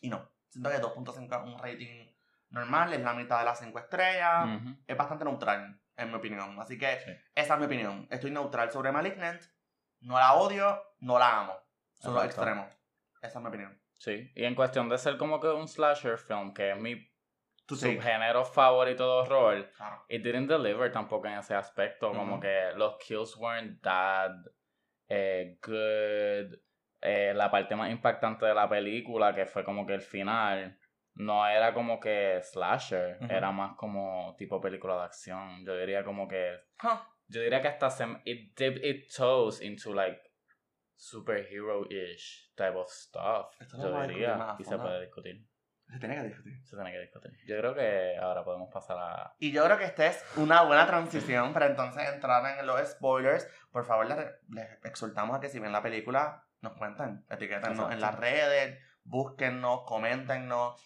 Y 0.00 0.08
no, 0.08 0.28
siento 0.48 0.70
que 0.70 0.80
2.5 0.80 1.36
es 1.46 1.52
un 1.54 1.58
rating 1.58 2.12
normal, 2.48 2.92
es 2.94 3.00
la 3.00 3.12
mitad 3.12 3.38
de 3.40 3.44
las 3.44 3.58
5 3.60 3.78
estrellas. 3.78 4.46
Ujú. 4.60 4.76
Es 4.86 4.96
bastante 4.96 5.24
neutral, 5.24 5.78
en 5.96 6.08
mi 6.08 6.14
opinión. 6.14 6.58
Así 6.58 6.78
que 6.78 6.98
Sí. 7.00 7.10
esa 7.34 7.54
es 7.54 7.60
mi 7.60 7.66
opinión. 7.66 8.06
Estoy 8.10 8.30
neutral 8.30 8.70
sobre 8.72 8.92
Malignant. 8.92 9.42
No 10.00 10.18
la 10.18 10.34
odio, 10.34 10.82
no 11.00 11.18
la 11.18 11.40
amo. 11.40 11.54
Son 11.94 12.14
los 12.14 12.24
extremos. 12.24 12.66
Esa 13.20 13.38
es 13.38 13.42
mi 13.42 13.48
opinión. 13.48 13.80
Sí, 13.98 14.30
y 14.34 14.44
en 14.44 14.54
cuestión 14.54 14.88
de 14.88 14.98
ser 14.98 15.16
como 15.16 15.40
que 15.40 15.48
un 15.48 15.68
slasher 15.68 16.18
film, 16.18 16.52
que 16.54 16.70
es 16.72 16.76
mi 16.78 17.10
Tú 17.66 17.74
sí. 17.74 17.94
subgénero 17.96 18.44
favorito 18.44 19.02
de 19.04 19.10
horror, 19.22 19.72
Claro. 19.76 20.04
it 20.08 20.22
didn't 20.22 20.48
deliver 20.48 20.90
tampoco 20.92 21.26
en 21.26 21.34
ese 21.38 21.54
aspecto, 21.54 22.12
como 22.12 22.38
que 22.40 22.70
los 22.76 22.96
kills 22.98 23.36
weren't 23.36 23.82
that 23.82 24.30
eh, 25.08 25.58
good, 25.62 26.58
eh, 27.00 27.32
la 27.34 27.50
parte 27.50 27.74
más 27.76 27.90
impactante 27.90 28.46
de 28.46 28.54
la 28.54 28.68
película, 28.68 29.34
que 29.34 29.46
fue 29.46 29.64
como 29.64 29.84
que 29.86 29.94
el 29.94 30.00
final, 30.00 30.78
no 31.14 31.46
era 31.48 31.72
como 31.74 31.98
que 31.98 32.40
slasher, 32.42 33.18
era 33.28 33.50
más 33.50 33.74
como 33.76 34.34
tipo 34.36 34.60
película 34.60 34.96
de 34.98 35.02
acción, 35.04 35.64
yo 35.64 35.76
diría 35.76 36.04
como 36.04 36.28
que, 36.28 36.56
Huh. 36.82 36.98
yo 37.28 37.40
diría 37.40 37.60
que 37.62 37.68
hasta 37.68 37.90
se, 37.90 38.04
it 38.24 38.56
dipped 38.56 38.84
its 38.84 39.14
toes 39.16 39.60
into 39.60 39.92
like 39.94 40.20
superhero-ish 40.96 42.52
type 42.56 42.76
of 42.76 42.88
stuff, 42.90 43.60
Esto 43.60 43.76
yo 43.78 44.02
diría, 44.02 44.56
y 44.58 44.64
se 44.64 44.78
puede 44.78 45.00
discutir. 45.02 45.44
Se 45.90 45.98
tiene 46.00 46.16
que 46.16 46.22
discutir. 46.24 46.64
Se 46.66 46.74
tiene 46.76 46.90
que 46.92 46.98
discutir. 47.00 47.30
Yo 47.46 47.56
creo 47.58 47.74
que 47.74 48.16
ahora 48.20 48.44
podemos 48.44 48.68
pasar 48.72 48.96
a. 48.98 49.34
Y 49.38 49.52
yo 49.52 49.64
creo 49.64 49.78
que 49.78 49.84
esta 49.84 50.06
es 50.06 50.24
una 50.36 50.62
buena 50.62 50.86
transición 50.86 51.52
para 51.52 51.66
entonces 51.66 52.08
entrar 52.12 52.58
en 52.58 52.66
los 52.66 52.80
spoilers. 52.88 53.48
Por 53.70 53.84
favor, 53.84 54.06
les, 54.06 54.18
les 54.48 54.84
exhortamos 54.84 55.36
a 55.36 55.40
que 55.40 55.48
si 55.48 55.60
ven 55.60 55.72
la 55.72 55.82
película, 55.82 56.44
nos 56.60 56.72
cuenten, 56.74 57.24
etiquétennos 57.30 57.92
en 57.92 58.00
las 58.00 58.14
redes, 58.16 58.78
búsquennos, 59.04 59.82
coméntenos. 59.86 60.82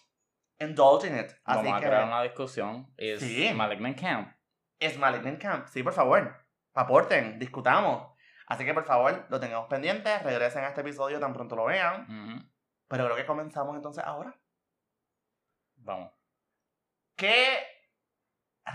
indulge 0.59 1.07
in 1.07 1.17
it. 1.17 1.31
Así 1.45 1.65
Vamos 1.65 1.73
a 1.73 1.79
que 1.79 1.85
crear 1.87 2.03
una 2.05 2.21
discusión. 2.21 2.93
¿Es 2.97 3.19
Sí. 3.21 3.51
Malignant 3.55 3.99
Camp? 3.99 4.31
es 4.79 4.97
Malignant 4.97 5.41
Camp. 5.41 5.67
Sí, 5.67 5.81
por 5.83 5.93
favor. 5.93 6.35
Aporten, 6.73 7.37
discutamos. 7.39 8.11
Así 8.47 8.65
que 8.65 8.73
por 8.73 8.83
favor, 8.83 9.25
lo 9.29 9.39
tengamos 9.39 9.67
pendiente, 9.67 10.17
regresen 10.19 10.63
a 10.63 10.69
este 10.69 10.81
episodio 10.81 11.19
tan 11.19 11.33
pronto 11.33 11.55
lo 11.55 11.65
vean. 11.65 12.05
Pero 12.87 13.05
creo 13.05 13.15
que 13.15 13.25
comenzamos 13.25 13.75
entonces 13.75 14.03
ahora. 14.03 14.35
Vamos. 15.83 16.11
¿Qué 17.15 17.59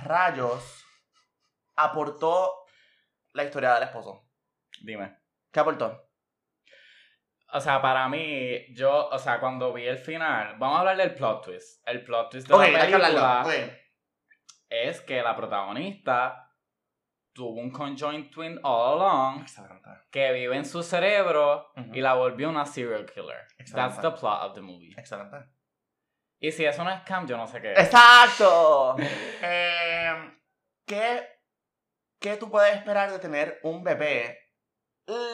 rayos 0.05 0.85
aportó 1.77 2.53
la 3.33 3.45
historia 3.45 3.75
del 3.75 3.85
esposo? 3.85 4.29
Dime. 4.83 5.19
¿Qué 5.53 5.61
aportó? 5.61 6.03
O 7.53 7.61
sea, 7.61 7.81
para 7.81 8.09
mí, 8.09 8.75
yo, 8.75 9.09
o 9.09 9.19
sea, 9.19 9.41
cuando 9.41 9.73
vi 9.73 9.87
el 9.87 9.99
final, 9.99 10.57
vamos 10.59 10.77
a 10.77 10.81
hablar 10.81 10.97
del 10.97 11.15
plot 11.15 11.45
twist. 11.45 11.87
El 11.89 12.05
plot 12.05 12.31
twist 12.31 12.49
de 12.49 12.55
Ok, 12.55 12.61
la 12.61 12.67
hay 12.67 12.73
que 12.73 12.79
película 12.81 13.07
hablarlo. 13.41 13.65
ok. 13.67 13.73
es 14.69 15.01
que 15.01 15.23
la 15.23 15.37
protagonista 15.37 16.43
tuvo 17.33 17.61
un 17.61 17.71
conjoined 17.71 18.31
twin 18.31 18.59
all 18.63 19.01
along 19.01 19.45
que 20.11 20.33
vive 20.33 20.57
en 20.57 20.65
su 20.65 20.83
cerebro 20.83 21.71
y 21.93 22.01
la 22.01 22.15
volvió 22.15 22.49
una 22.49 22.67
serial 22.67 23.07
killer. 23.07 23.47
Excelente. 23.59 23.75
That's 23.97 24.01
the 24.03 24.11
plot 24.11 24.43
of 24.43 24.55
the 24.55 24.61
movie. 24.63 24.93
Excelente. 24.97 25.37
Y 26.39 26.53
si 26.53 26.65
eso 26.65 26.85
no 26.85 26.91
es 26.91 27.01
scam, 27.03 27.27
yo 27.27 27.37
no 27.37 27.47
sé 27.47 27.61
qué 27.61 27.73
es. 27.73 27.79
¡Exacto! 27.79 28.97
Eh, 29.43 30.39
¿qué, 30.87 31.29
¿Qué 32.19 32.37
tú 32.37 32.51
puedes 32.51 32.75
esperar 32.75 33.11
de 33.11 33.19
tener 33.19 33.61
un 33.63 33.85
bebé 33.85 34.39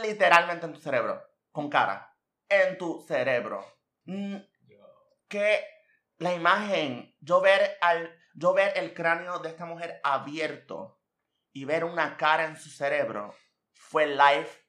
literalmente 0.03 0.67
en 0.67 0.73
tu 0.73 0.81
cerebro? 0.81 1.23
Con 1.51 1.71
cara. 1.71 2.15
En 2.49 2.77
tu 2.79 3.01
cerebro. 3.07 3.65
Mm, 4.05 4.37
Que 5.29 5.65
la 6.19 6.35
imagen, 6.35 7.17
yo 7.21 7.41
ver, 7.41 7.79
al, 7.81 8.15
yo 8.35 8.53
ver 8.55 8.77
el 8.77 8.93
cráneo 8.93 9.39
de 9.39 9.49
esta 9.49 9.65
mujer 9.65 10.01
abierto 10.05 11.01
y 11.53 11.65
ver 11.65 11.85
una 11.85 12.17
cara 12.17 12.45
en 12.45 12.57
su 12.57 12.69
cerebro 12.71 13.35
fue 13.73 14.07
life 14.07 14.62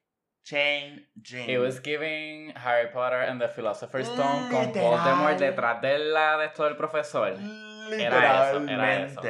changing. 0.44 1.48
It 1.50 1.58
was 1.58 1.80
giving 1.82 2.52
Harry 2.54 2.90
Potter 2.92 3.22
and 3.22 3.40
the 3.40 3.48
Philosopher's 3.48 4.06
Stone 4.08 4.50
con. 4.50 4.72
Voldemort 4.72 5.38
detrás 5.38 5.80
de 5.80 5.98
la 5.98 6.36
de 6.38 6.46
esto 6.46 6.64
del 6.64 6.76
profesor. 6.76 7.32
Era 7.90 8.50
eso, 8.50 8.62
era 8.68 9.04
eso. 9.04 9.20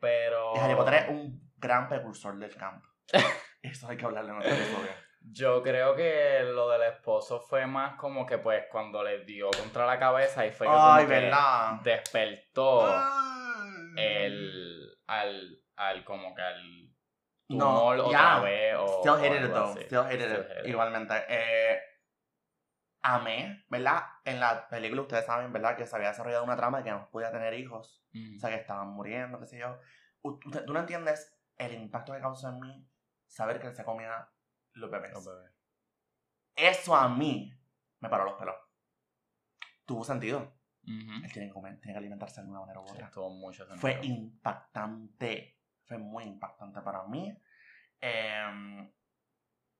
Pero 0.00 0.56
Harry 0.56 0.74
Potter 0.74 0.94
es 0.94 1.08
un 1.10 1.40
gran 1.58 1.88
precursor 1.88 2.36
del 2.38 2.54
camp. 2.56 2.84
Eso 3.62 3.88
hay 3.88 3.96
que 3.96 4.04
hablarle 4.04 4.30
en 4.32 4.38
otro 4.38 4.50
episodio. 4.50 4.90
yo 5.20 5.62
creo 5.62 5.94
que 5.94 6.40
lo 6.52 6.68
del 6.68 6.82
esposo 6.92 7.38
fue 7.40 7.64
más 7.64 7.94
como 7.94 8.26
que 8.26 8.38
pues 8.38 8.64
cuando 8.72 9.04
le 9.04 9.24
dio 9.24 9.48
contra 9.52 9.86
la 9.86 9.96
cabeza 10.00 10.44
y 10.44 10.50
fue 10.50 10.66
que 10.66 10.72
Ay, 10.74 11.04
como 11.04 11.08
que 11.08 11.20
¿verdad? 11.20 11.72
despertó 11.84 12.86
Ay. 12.92 13.94
el 13.96 14.98
al 15.06 15.58
al 15.76 16.04
como 16.04 16.34
que 16.34 16.42
al 16.42 16.60
No, 17.50 17.64
tumor 17.66 17.98
otra 18.00 18.18
ya. 18.18 18.40
vez 18.40 18.71
o 18.84 18.98
Still 19.00 19.12
o 19.12 19.16
hated 19.18 19.44
it 19.44 19.52
though. 19.52 19.72
Still 19.76 20.04
hated 20.04 20.20
Still 20.30 20.40
it. 20.40 20.50
hated. 20.50 20.64
Igualmente. 20.68 21.14
Eh, 21.28 21.80
amé, 23.02 23.64
¿verdad? 23.68 24.02
En 24.24 24.40
la 24.40 24.68
película 24.68 25.02
ustedes 25.02 25.26
saben, 25.26 25.52
¿verdad? 25.52 25.76
Que 25.76 25.86
se 25.86 25.96
había 25.96 26.08
desarrollado 26.08 26.44
una 26.44 26.56
trama 26.56 26.78
de 26.78 26.84
que 26.84 26.90
no 26.90 27.10
podía 27.10 27.30
tener 27.32 27.54
hijos. 27.54 28.04
Ujú. 28.14 28.36
O 28.36 28.38
sea, 28.38 28.50
que 28.50 28.56
estaban 28.56 28.88
muriendo, 28.90 29.38
qué 29.40 29.46
sé 29.46 29.58
yo. 29.58 29.78
U- 30.22 30.38
usted- 30.46 30.64
Tú 30.64 30.72
no 30.72 30.80
entiendes 30.80 31.36
el 31.58 31.74
impacto 31.74 32.12
que 32.12 32.20
causó 32.20 32.48
en 32.48 32.60
mí 32.60 32.88
saber 33.26 33.60
que 33.60 33.68
él 33.68 33.74
se 33.74 33.84
comía 33.84 34.28
los 34.74 34.90
bebés. 34.90 35.12
Los 35.12 35.26
bebés. 35.26 35.50
Eso 36.54 36.94
a 36.94 37.08
mí 37.08 37.52
me 38.00 38.08
paró 38.08 38.24
los 38.24 38.34
pelos. 38.34 38.54
Tuvo 39.84 40.04
sentido. 40.04 40.38
Ujú. 40.84 41.24
Él 41.24 41.32
tiene 41.32 41.48
que 41.48 41.52
comer, 41.54 41.80
tiene 41.80 41.94
que 41.94 41.98
alimentarse 41.98 42.36
de 42.36 42.40
alguna 42.42 42.60
manera 42.60 42.80
u 42.80 42.86
Sí, 42.88 42.94
otra. 42.94 43.10
mucho 43.30 43.66
Fue 43.76 43.98
impactante. 44.02 45.58
Fue 45.84 45.98
muy 45.98 46.24
impactante 46.24 46.80
para 46.82 47.04
mí. 47.04 47.36
Em, 48.02 48.92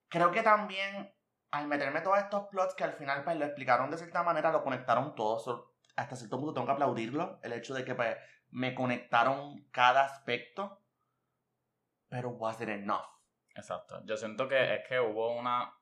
creo 0.08 0.30
que 0.30 0.42
también 0.42 1.12
al 1.50 1.66
meterme 1.66 2.00
todos 2.00 2.18
estos 2.18 2.48
plots 2.48 2.74
que 2.74 2.84
al 2.84 2.94
final 2.94 3.24
pues 3.24 3.36
lo 3.36 3.44
explicaron 3.44 3.90
de 3.90 3.98
cierta 3.98 4.22
manera, 4.22 4.50
lo 4.50 4.62
conectaron 4.62 5.14
todos. 5.14 5.66
Hasta 5.96 6.16
cierto 6.16 6.38
punto 6.38 6.54
tengo 6.54 6.66
que 6.66 6.72
aplaudirlo. 6.72 7.40
El 7.42 7.52
hecho 7.52 7.74
de 7.74 7.84
que 7.84 7.94
pues 7.94 8.16
me 8.50 8.74
conectaron 8.74 9.68
cada 9.70 10.04
aspecto. 10.04 10.80
Pero 12.08 12.30
was 12.30 12.60
it 12.60 12.68
enough? 12.68 13.04
Exacto. 13.54 14.00
Yo 14.04 14.16
siento 14.16 14.48
que 14.48 14.76
es 14.76 14.88
que 14.88 14.98
hubo 15.00 15.36
una 15.36 15.74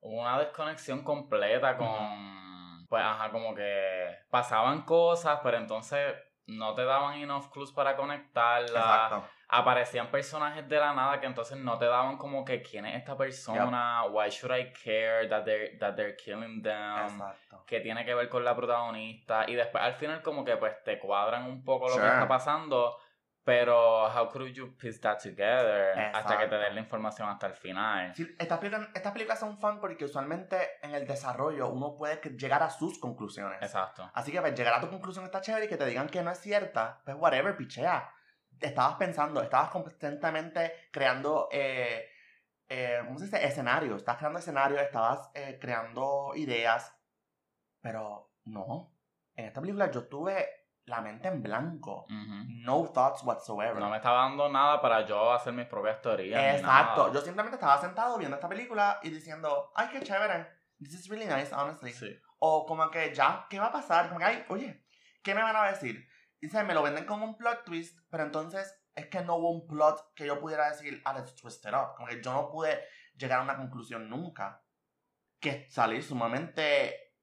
una 0.00 0.38
desconexión 0.40 1.04
completa 1.04 1.76
con 1.76 2.86
pues 2.88 3.02
ajá, 3.02 3.30
como 3.30 3.54
que 3.54 4.18
pasaban 4.28 4.82
cosas, 4.82 5.40
pero 5.42 5.56
entonces 5.56 6.14
no 6.46 6.74
te 6.74 6.84
daban 6.84 7.14
enough 7.18 7.50
clues 7.50 7.72
para 7.72 7.96
conectarla. 7.96 8.66
Exacto. 8.68 9.24
Aparecían 9.54 10.06
personajes 10.10 10.66
de 10.66 10.78
la 10.78 10.94
nada 10.94 11.20
que 11.20 11.26
entonces 11.26 11.58
no 11.58 11.76
te 11.78 11.84
daban 11.84 12.16
como 12.16 12.42
que 12.42 12.62
quién 12.62 12.86
es 12.86 12.96
esta 12.96 13.16
persona, 13.16 14.04
why 14.10 14.30
should 14.30 14.50
I 14.56 14.72
care 14.72 15.28
that 15.28 15.44
they're, 15.44 15.76
that 15.78 15.94
they're 15.94 16.16
killing 16.16 16.62
them, 16.62 17.04
Exacto. 17.04 17.62
que 17.66 17.80
tiene 17.80 18.02
que 18.06 18.14
ver 18.14 18.30
con 18.30 18.44
la 18.46 18.56
protagonista 18.56 19.44
y 19.46 19.54
después 19.54 19.84
al 19.84 19.92
final 19.94 20.22
como 20.22 20.42
que 20.42 20.56
pues 20.56 20.82
te 20.84 20.98
cuadran 20.98 21.44
un 21.44 21.62
poco 21.64 21.86
lo 21.88 21.94
Sure. 21.96 22.06
que 22.06 22.12
está 22.14 22.26
pasando, 22.28 22.96
pero 23.44 24.06
how 24.06 24.28
could 24.28 24.52
you 24.52 24.76
piece 24.76 25.00
that 25.00 25.18
together 25.20 25.98
hasta 26.14 26.38
que 26.38 26.46
te 26.46 26.54
Exacto. 26.54 26.58
den 26.58 26.74
la 26.74 26.80
información 26.80 27.28
hasta 27.28 27.48
el 27.48 27.54
final. 27.54 28.14
Sí, 28.14 28.26
estas, 28.38 28.58
películas, 28.58 28.88
estas 28.94 29.12
películas 29.12 29.40
son 29.40 29.58
fun 29.58 29.80
porque 29.80 30.04
usualmente 30.04 30.56
en 30.82 30.94
el 30.94 31.06
desarrollo 31.06 31.68
uno 31.68 31.96
puede 31.96 32.20
llegar 32.36 32.62
a 32.62 32.70
sus 32.70 32.98
conclusiones. 33.00 33.60
Exacto. 33.60 34.08
Así 34.14 34.30
que 34.30 34.40
pues, 34.40 34.54
llegar 34.54 34.74
a 34.74 34.80
tu 34.80 34.88
conclusión 34.88 35.24
está 35.24 35.40
chévere 35.40 35.66
y 35.66 35.68
que 35.68 35.76
te 35.76 35.86
digan 35.86 36.08
que 36.08 36.22
no 36.22 36.30
es 36.30 36.38
cierta, 36.38 37.00
pues 37.04 37.16
whatever, 37.16 37.56
pichea. 37.56 38.10
Estabas 38.60 38.94
pensando, 38.94 39.42
estabas 39.42 39.70
constantemente 39.70 40.72
creando, 40.92 41.48
eh, 41.50 42.08
eh, 42.68 43.00
¿cómo 43.04 43.18
se 43.18 43.24
dice? 43.24 43.44
Escenarios. 43.44 43.96
Estabas 43.96 44.20
creando 44.20 44.38
escenarios, 44.38 44.80
estabas 44.80 45.30
eh, 45.34 45.58
creando 45.60 46.32
ideas, 46.36 46.94
pero 47.80 48.30
no. 48.44 48.94
En 49.34 49.46
esta 49.46 49.60
película 49.60 49.90
yo 49.90 50.06
tuve 50.06 50.61
la 50.86 51.00
mente 51.00 51.28
en 51.28 51.42
blanco. 51.42 52.04
Ujú. 52.04 52.44
No 52.64 52.90
thoughts 52.92 53.22
whatsoever. 53.22 53.76
No 53.76 53.90
me 53.90 53.96
estaba 53.96 54.22
dando 54.28 54.48
nada 54.48 54.80
para 54.80 55.06
yo 55.06 55.32
hacer 55.32 55.52
mis 55.52 55.66
propias 55.66 56.00
teorías. 56.00 56.56
Exacto. 56.56 57.12
Yo 57.12 57.20
simplemente 57.20 57.56
estaba 57.56 57.80
sentado 57.80 58.18
viendo 58.18 58.36
esta 58.36 58.48
película 58.48 58.98
y 59.02 59.10
diciendo, 59.10 59.70
ay, 59.74 59.88
qué 59.92 60.02
chévere. 60.02 60.48
This 60.78 60.94
is 60.94 61.08
really 61.08 61.26
nice, 61.26 61.54
honestly. 61.54 61.92
Sí. 61.92 62.18
O 62.38 62.66
como 62.66 62.90
que 62.90 63.14
ya, 63.14 63.46
¿qué 63.48 63.60
va 63.60 63.66
a 63.66 63.72
pasar? 63.72 64.08
Como 64.08 64.18
que, 64.18 64.24
ay, 64.24 64.44
oye, 64.48 64.84
¿qué 65.22 65.34
me 65.34 65.42
van 65.42 65.54
a 65.54 65.70
decir? 65.70 66.04
Dice, 66.40 66.64
me 66.64 66.74
lo 66.74 66.82
venden 66.82 67.06
como 67.06 67.24
un 67.24 67.36
plot 67.36 67.64
twist, 67.64 67.96
pero 68.10 68.24
entonces 68.24 68.82
es 68.94 69.06
que 69.06 69.20
no 69.20 69.36
hubo 69.36 69.50
un 69.50 69.66
plot 69.68 70.12
que 70.14 70.26
yo 70.26 70.40
pudiera 70.40 70.68
decir, 70.68 71.00
ah, 71.04 71.14
let's 71.14 71.36
twist 71.36 71.64
it 71.64 71.72
up. 71.72 71.94
Como 71.96 72.08
que 72.08 72.20
yo 72.20 72.32
no 72.32 72.50
pude 72.50 72.82
llegar 73.14 73.38
a 73.38 73.42
una 73.42 73.56
conclusión 73.56 74.10
nunca. 74.10 74.60
Que 75.38 75.68
salí 75.70 76.02
sumamente 76.02 77.14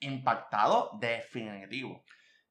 impactado, 0.00 0.90
definitivo. 0.98 2.04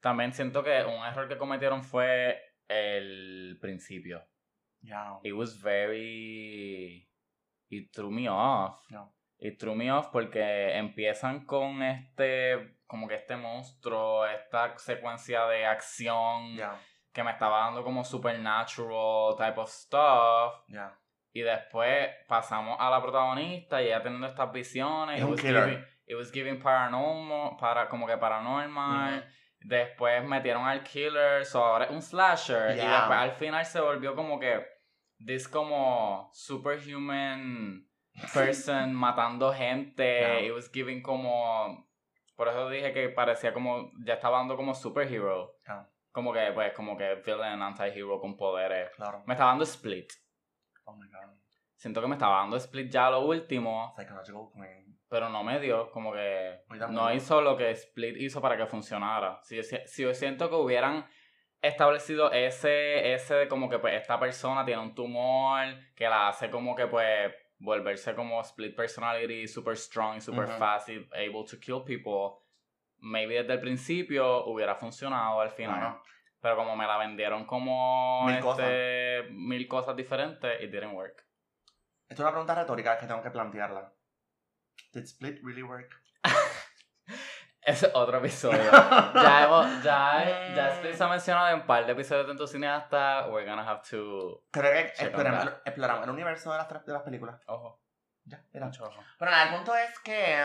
También 0.04 0.34
siento 0.34 0.66
que 0.66 0.84
un 0.84 1.06
error 1.06 1.30
que 1.30 1.38
cometieron 1.38 1.82
fue 1.82 2.38
el 2.68 3.58
principio. 3.62 4.22
It 5.24 5.32
was 5.32 5.62
very... 5.62 7.10
It 7.70 7.90
threw 7.94 8.12
me 8.12 8.28
off. 8.28 8.84
It 9.38 9.58
threw 9.58 9.76
me 9.76 9.90
off 9.90 10.08
porque 10.08 10.76
empiezan 10.76 11.46
con 11.46 11.82
este... 11.82 12.80
Como 12.86 13.08
que 13.08 13.16
este 13.16 13.38
monstruo, 13.38 14.28
esta 14.28 14.78
secuencia 14.78 15.46
de 15.46 15.66
acción 15.66 16.58
que 17.14 17.24
me 17.24 17.32
estaba 17.32 17.60
dando 17.60 17.82
como 17.86 18.04
supernatural 18.04 19.38
type 19.38 19.58
of 19.58 19.70
stuff. 19.70 20.66
Y 21.32 21.44
después 21.44 22.10
pasamos 22.28 22.76
a 22.78 22.90
la 22.90 23.02
protagonista 23.02 23.82
y 23.82 23.86
ella 23.86 24.04
teniendo 24.04 24.28
estas 24.28 24.52
visiones. 24.52 25.22
Es 25.22 25.24
It 25.24 25.32
was 25.32 25.42
giving, 25.42 25.86
it 26.08 26.16
was 26.18 26.32
giving 26.32 26.60
paranormal, 26.60 27.56
para, 27.56 27.88
como 27.88 28.06
que 28.06 28.18
paranormal. 28.18 29.26
Después 29.64 30.24
metieron 30.26 30.66
al 30.66 30.84
killer, 30.84 31.46
so 31.46 31.64
ahora 31.64 31.86
es 31.86 31.92
un 31.92 32.02
slasher. 32.02 32.72
Y 32.72 32.80
después 32.80 33.18
al 33.18 33.32
final 33.32 33.66
se 33.66 33.80
volvió 33.80 34.16
como 34.16 34.40
que 34.40 34.66
this 35.26 35.48
como 35.48 36.30
superhuman 36.34 37.88
person 38.34 38.94
matando 38.94 39.54
gente. 39.54 40.20
Yeah. 40.20 40.42
It 40.42 40.54
was 40.54 40.70
giving 40.72 41.02
como 41.02 41.88
por 42.36 42.48
eso 42.48 42.70
dije 42.70 42.94
que 42.94 43.10
parecía 43.10 43.54
como 43.54 43.92
ya 44.06 44.16
estaba 44.16 44.40
dando 44.40 44.56
como 44.56 44.74
superhero. 44.74 45.56
Yeah. 45.66 45.90
Como 46.12 46.34
que 46.34 46.52
pues 46.54 46.74
como 46.74 46.98
que 46.98 47.16
villain 47.26 47.62
anti-hero 47.62 48.20
con 48.20 48.36
poderes. 48.36 48.92
Claro. 48.96 49.24
Me 49.26 49.34
estaba 49.34 49.52
dando 49.52 49.64
split. 49.64 50.12
Oh 50.86 50.94
my 50.94 51.08
god. 51.08 51.34
Siento 51.76 52.02
que 52.02 52.08
me 52.08 52.16
estaba 52.16 52.38
dando 52.40 52.58
split 52.58 52.92
ya 52.92 53.10
lo 53.10 53.26
último, 53.26 53.94
Psychological 53.96 54.50
Queen. 54.54 54.93
Pero 55.14 55.30
no 55.30 55.44
me 55.44 55.60
dio, 55.60 55.92
como 55.92 56.12
que 56.12 56.62
no 56.90 57.14
hizo 57.14 57.40
lo 57.40 57.56
que 57.56 57.70
Split 57.70 58.18
hizo 58.18 58.42
para 58.42 58.58
que 58.58 58.66
funcionara. 58.66 59.40
Si 59.44 59.56
yo, 59.56 59.62
si- 59.62 59.78
si 59.86 60.02
yo 60.02 60.12
siento 60.16 60.50
que 60.50 60.56
hubieran 60.56 61.06
establecido 61.62 62.32
ese, 62.32 63.14
ese 63.14 63.48
como 63.48 63.70
que 63.70 63.78
pues 63.78 63.94
esta 63.94 64.20
persona 64.20 64.66
tiene 64.66 64.82
un 64.82 64.96
tumor 64.96 65.68
que 65.96 66.10
la 66.10 66.30
hace 66.30 66.50
como 66.50 66.76
que 66.76 66.88
pues 66.88 67.32
volverse 67.60 68.16
como 68.16 68.42
split 68.42 68.76
personality, 68.76 69.48
super 69.48 69.78
strong 69.78 70.20
super 70.20 70.46
Ujú. 70.46 70.58
fast 70.58 70.90
y 70.90 71.08
able 71.14 71.46
to 71.48 71.60
kill 71.60 71.84
people, 71.86 72.40
maybe 72.98 73.36
desde 73.36 73.54
el 73.54 73.60
principio 73.60 74.46
hubiera 74.46 74.74
funcionado 74.74 75.42
al 75.42 75.52
final. 75.52 76.00
Pero 76.42 76.56
como 76.58 76.76
me 76.76 76.88
la 76.88 76.98
vendieron 76.98 77.46
como 77.46 78.26
Mil 78.26 78.38
este, 78.40 79.28
mil 79.30 79.68
cosas 79.68 79.96
diferentes, 79.96 80.60
it 80.60 80.72
didn't 80.72 80.96
work. 80.96 81.24
Esto 82.10 82.16
es 82.16 82.20
una 82.22 82.32
pregunta 82.32 82.56
retórica 82.56 82.98
que 82.98 83.06
tengo 83.06 83.22
que 83.22 83.30
plantearla. 83.30 83.94
Did 84.94 85.04
Split 85.06 85.40
really 85.44 85.64
work? 85.64 85.92
Es 87.66 87.90
otro 87.94 88.18
episodio. 88.18 88.60
ya 88.72 89.44
hemos, 89.46 89.84
ya, 89.84 90.54
ya 90.54 90.66
Mm. 90.70 90.74
Split 90.76 90.96
se 90.96 91.04
ha 91.04 91.08
mencionado 91.08 91.48
en 91.48 91.62
un 91.62 91.66
par 91.66 91.86
de 91.86 91.94
episodios 91.94 92.28
de 92.28 92.36
tu 92.36 92.46
cineasta. 92.46 93.28
We're 93.30 93.50
gonna 93.50 93.66
have 93.66 93.82
to. 93.90 94.44
Creo 94.52 94.72
que 94.74 94.80
exploramos, 95.66 96.04
el 96.04 96.10
universo 96.10 96.52
de 96.52 96.58
las, 96.58 96.86
de 96.86 96.92
las 96.94 97.04
películas. 97.04 97.40
Ojo, 97.48 97.82
Ya, 98.26 98.44
era. 98.52 98.66
mucho 98.66 98.84
ojo. 98.84 99.02
Pero 99.18 99.32
nada, 99.32 99.44
el 99.50 99.56
punto 99.56 99.74
es 99.76 99.98
que 100.02 100.42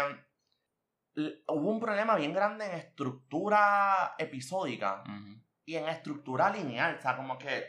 l- 1.17 1.43
hubo 1.49 1.71
un 1.73 1.81
problema 1.81 2.15
bien 2.15 2.33
grande 2.33 2.67
en 2.67 2.73
estructura 2.79 4.15
episódica 4.17 5.03
y 5.65 5.75
en 5.75 5.89
estructura 5.89 6.51
lineal. 6.51 6.95
O 6.95 7.03
sea, 7.03 7.17
como 7.17 7.37
que, 7.37 7.65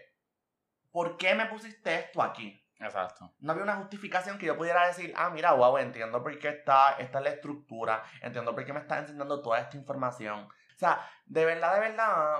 ¿por 0.92 1.18
qué 1.18 1.34
me 1.34 1.48
pusiste 1.48 1.96
esto 1.96 2.22
aquí? 2.22 2.64
Exacto. 2.80 3.32
No 3.40 3.52
había 3.52 3.64
una 3.64 3.76
justificación 3.76 4.38
que 4.38 4.46
yo 4.46 4.58
pudiera 4.58 4.88
decir, 4.88 5.14
ah, 5.18 5.30
mira, 5.30 5.52
wow, 5.54 5.78
entiendo 5.78 6.24
por 6.24 6.38
qué 6.40 6.48
está, 6.50 6.94
esta 6.94 7.18
es 7.20 7.24
la 7.24 7.30
estructura, 7.32 8.04
entiendo 8.22 8.56
por 8.56 8.64
qué 8.64 8.72
me 8.74 8.80
estás 8.80 9.00
enseñando 9.00 9.42
toda 9.42 9.60
esta 9.60 9.76
información. 9.78 10.42
O 10.44 10.78
sea, 10.80 11.00
de 11.26 11.44
verdad, 11.46 11.74
de 11.74 11.80
verdad, 11.82 12.40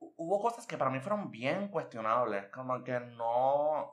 hu- 0.00 0.12
hubo 0.16 0.40
cosas 0.40 0.66
que 0.66 0.76
para 0.76 0.90
mí 0.90 0.98
fueron 1.00 1.30
bien 1.30 1.68
cuestionables, 1.68 2.46
como 2.50 2.82
que 2.82 2.98
no... 2.98 3.92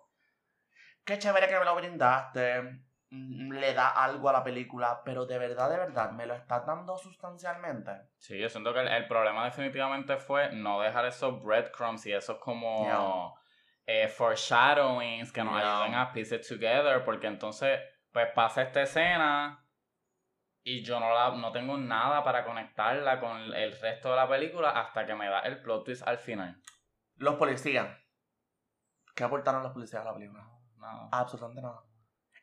Qué 1.05 1.19
chévere 1.19 1.47
que 1.47 1.59
me 1.59 1.65
lo 1.65 1.75
brindaste, 1.75 2.61
mm, 3.09 3.51
le 3.51 3.73
da 3.73 3.89
algo 3.89 4.29
a 4.29 4.33
la 4.33 4.43
película, 4.43 5.01
pero 5.03 5.25
de 5.25 5.37
verdad, 5.37 5.69
de 5.69 5.77
verdad, 5.77 6.11
me 6.11 6.25
lo 6.25 6.33
estás 6.33 6.65
dando 6.65 6.97
sustancialmente. 6.97 7.91
Sí, 8.17 8.39
yo 8.39 8.49
siento 8.49 8.73
que 8.73 8.79
el, 8.79 8.87
el 8.87 9.07
problema 9.07 9.45
definitivamente 9.45 10.17
fue 10.17 10.51
no 10.53 10.79
dejar 10.81 11.05
esos 11.05 11.43
breadcrumbs 11.43 12.05
y 12.05 12.13
esos 12.13 12.37
como 12.39 13.37
eh, 13.85 14.07
foreshadowings 14.07 15.31
que 15.31 15.43
nos 15.43 15.53
Yeah. 15.59 15.77
ayuden 15.83 15.95
a 15.95 16.11
piece 16.13 16.35
it 16.35 16.47
together, 16.47 17.03
porque 17.03 17.27
entonces 17.27 17.79
pues 18.11 18.27
pasa 18.35 18.61
esta 18.61 18.81
escena 18.83 19.65
y 20.63 20.83
yo 20.83 20.99
no, 20.99 21.13
la, 21.13 21.31
no 21.35 21.51
tengo 21.51 21.77
nada 21.77 22.23
para 22.23 22.45
conectarla 22.45 23.19
con 23.19 23.37
el 23.53 23.77
resto 23.79 24.09
de 24.11 24.15
la 24.15 24.27
película 24.29 24.69
hasta 24.69 25.05
que 25.05 25.15
me 25.15 25.27
da 25.27 25.39
el 25.41 25.61
plot 25.61 25.83
twist 25.85 26.07
al 26.07 26.17
final. 26.19 26.61
Los 27.15 27.35
policías. 27.35 27.97
¿Qué 29.15 29.23
aportaron 29.23 29.61
los 29.63 29.73
policías 29.73 30.01
a 30.01 30.05
la 30.05 30.13
película? 30.13 30.47
Nada. 30.77 31.09
Absolutamente 31.11 31.61
nada. 31.61 31.81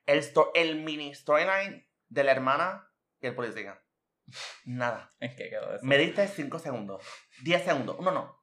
El, 0.06 0.18
sto- 0.22 0.50
el 0.54 0.76
mini 0.82 1.14
storyline 1.14 1.88
de 2.08 2.24
la 2.24 2.32
hermana 2.32 2.90
y 3.20 3.26
el 3.28 3.34
policía. 3.34 3.80
Nada. 4.64 5.10
¿En 5.20 5.34
qué 5.36 5.48
quedó 5.50 5.74
eso? 5.74 5.84
Me 5.84 5.98
diste 5.98 6.26
5 6.28 6.58
segundos. 6.58 7.04
10 7.42 7.64
segundos. 7.64 7.98
No, 8.00 8.10
no. 8.12 8.39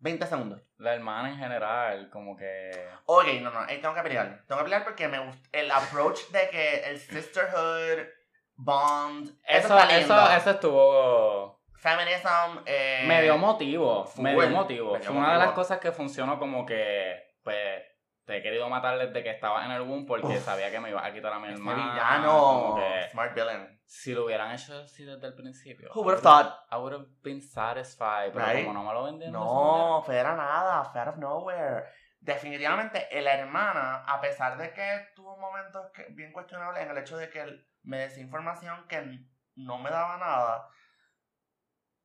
20 0.00 0.26
segundos. 0.26 0.62
La 0.78 0.94
hermana 0.94 1.30
en 1.30 1.38
general, 1.38 2.08
como 2.10 2.36
que... 2.36 2.70
Ok, 3.06 3.26
no, 3.40 3.50
no. 3.50 3.60
ahí 3.60 3.80
tengo 3.80 3.94
que 3.94 4.02
pelear. 4.02 4.44
Tengo 4.46 4.58
que 4.58 4.64
pelear 4.64 4.84
porque 4.84 5.08
me 5.08 5.18
gusta 5.18 5.48
el 5.52 5.70
approach 5.70 6.28
de 6.30 6.48
que 6.50 6.84
el 6.84 6.98
sisterhood, 6.98 8.06
bond. 8.54 9.30
Eso, 9.44 9.78
Eso, 9.78 9.88
eso, 9.88 10.30
eso 10.30 10.50
estuvo... 10.50 11.58
Feminism. 11.78 12.58
Eh, 12.66 13.04
me 13.06 13.22
dio 13.22 13.38
motivo, 13.38 14.04
full. 14.04 14.24
me 14.24 14.32
dio 14.32 14.50
motivo. 14.50 14.92
Me 14.94 14.98
dio 14.98 15.10
Fue 15.10 15.16
una 15.16 15.34
de 15.34 15.38
las 15.38 15.52
cosas 15.52 15.78
que 15.78 15.92
funcionó 15.92 16.38
como 16.38 16.66
que, 16.66 17.36
pues, 17.42 17.82
te 18.28 18.36
he 18.36 18.42
querido 18.42 18.68
matar 18.68 18.98
desde 18.98 19.22
que 19.22 19.30
estaba 19.30 19.64
en 19.64 19.70
el 19.72 19.82
boom 19.84 20.04
porque 20.04 20.26
Uf. 20.26 20.44
sabía 20.44 20.70
que 20.70 20.78
me 20.78 20.90
iba 20.90 21.02
a 21.04 21.10
quitar 21.14 21.32
a 21.32 21.38
mi 21.38 21.48
Este 21.48 21.58
hermano. 21.58 21.92
villano. 21.92 22.76
Smart 23.10 23.34
villain. 23.34 23.80
si 23.86 24.12
lo 24.12 24.26
hubieran 24.26 24.52
hecho 24.52 24.78
así 24.82 25.02
desde 25.02 25.26
el 25.28 25.34
principio. 25.34 25.90
Who 25.94 26.02
would 26.02 26.16
have 26.16 26.22
thought? 26.22 26.52
I 26.70 26.76
would 26.76 26.92
have 26.92 27.06
been 27.22 27.40
satisfied, 27.40 28.32
pero 28.34 28.44
Right? 28.44 28.66
como 28.66 28.74
no 28.78 28.84
me 28.86 28.92
lo 28.92 29.04
vendieron. 29.04 29.32
No, 29.32 30.02
fue 30.04 30.16
era 30.18 30.36
nada, 30.36 30.84
fue 30.84 31.00
out 31.00 31.08
of 31.08 31.16
nowhere. 31.16 31.84
Definitivamente, 32.20 33.08
la 33.22 33.32
hermana, 33.38 34.04
a 34.06 34.20
pesar 34.20 34.58
de 34.58 34.74
que 34.74 35.08
tuvo 35.16 35.38
momentos 35.38 35.86
bien 36.10 36.30
cuestionables 36.32 36.82
en 36.82 36.90
el 36.90 36.98
hecho 36.98 37.16
de 37.16 37.30
que 37.30 37.46
me 37.82 37.96
decía 37.96 38.22
información 38.22 38.86
que 38.88 39.20
no 39.54 39.78
me 39.78 39.88
daba 39.88 40.18
nada, 40.18 40.68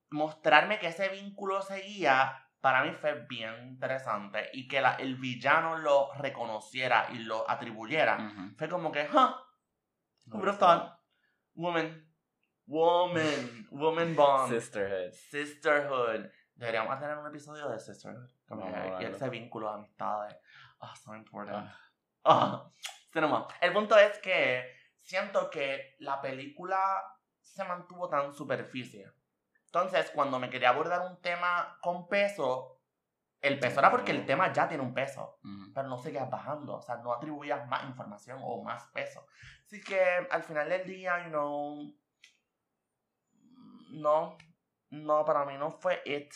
mostrarme 0.09 0.79
que 0.79 0.87
ese 0.87 1.09
vínculo 1.09 1.61
seguía, 1.61 2.47
para 2.63 2.81
mí 2.85 2.93
fue 2.93 3.25
bien 3.27 3.67
interesante. 3.67 4.49
Y 4.53 4.69
que 4.69 4.79
la- 4.79 4.95
el 4.95 5.17
villano 5.17 5.77
lo 5.77 6.13
reconociera 6.13 7.07
y 7.11 7.19
lo 7.19 7.43
atribuyera. 7.49 8.17
manera. 8.17 8.41
Ujú. 8.47 8.55
Fue 8.57 8.69
como 8.69 8.89
que, 8.89 9.01
huh, 9.13 9.35
thought? 10.57 10.93
Woman, 11.55 12.09
woman, 12.65 13.67
woman 13.69 14.15
bond 14.15 14.53
Sisterhood. 14.53 15.11
sisterhood. 15.11 16.25
Deberíamos 16.55 16.97
tener 16.99 17.17
un 17.17 17.27
episodio 17.27 17.67
de 17.67 17.77
sisterhood. 17.79 18.29
Como 18.47 18.71
que- 18.71 19.03
y 19.03 19.05
ese 19.07 19.29
vínculo 19.29 19.67
de 19.67 19.73
amistades. 19.75 20.37
Ah, 20.79 20.95
so 20.95 21.13
important. 21.15 21.69
Ah. 22.23 22.69
Cinema. 23.11 23.45
El 23.59 23.73
punto 23.73 23.97
es 23.97 24.17
que 24.19 24.65
siento 25.01 25.49
que 25.49 25.95
la 25.99 26.21
película 26.21 26.79
se 27.41 27.65
mantuvo 27.65 28.07
tan 28.07 28.33
superficie. 28.33 29.11
Entonces, 29.73 30.11
cuando 30.11 30.37
me 30.37 30.51
quería 30.51 30.69
abordar 30.69 31.01
un 31.09 31.19
tema 31.19 31.79
con 31.81 32.07
peso, 32.07 32.79
el 33.41 33.57
peso 33.57 33.79
era 33.79 33.89
porque 33.89 34.11
el 34.11 34.23
tema 34.23 34.53
ya 34.53 34.67
tiene 34.67 34.83
un 34.83 34.93
peso 34.93 35.39
pero 35.73 35.87
no 35.87 35.97
seguías 35.97 36.29
bajando, 36.29 36.75
o 36.75 36.81
sea, 36.83 36.97
no 36.97 37.11
atribuías 37.11 37.67
más 37.67 37.83
información 37.85 38.39
o 38.43 38.63
más 38.63 38.85
peso. 38.93 39.25
Así 39.65 39.81
que 39.81 39.99
al 40.29 40.43
final 40.43 40.69
del 40.69 40.85
día, 40.85 41.23
you 41.23 41.29
know, 41.29 41.95
no, 43.89 44.37
no, 44.91 45.25
para 45.25 45.43
mí 45.43 45.57
no 45.57 45.71
fue 45.71 46.03
it. 46.05 46.31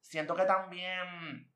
Siento 0.00 0.34
que 0.34 0.46
también, 0.46 1.52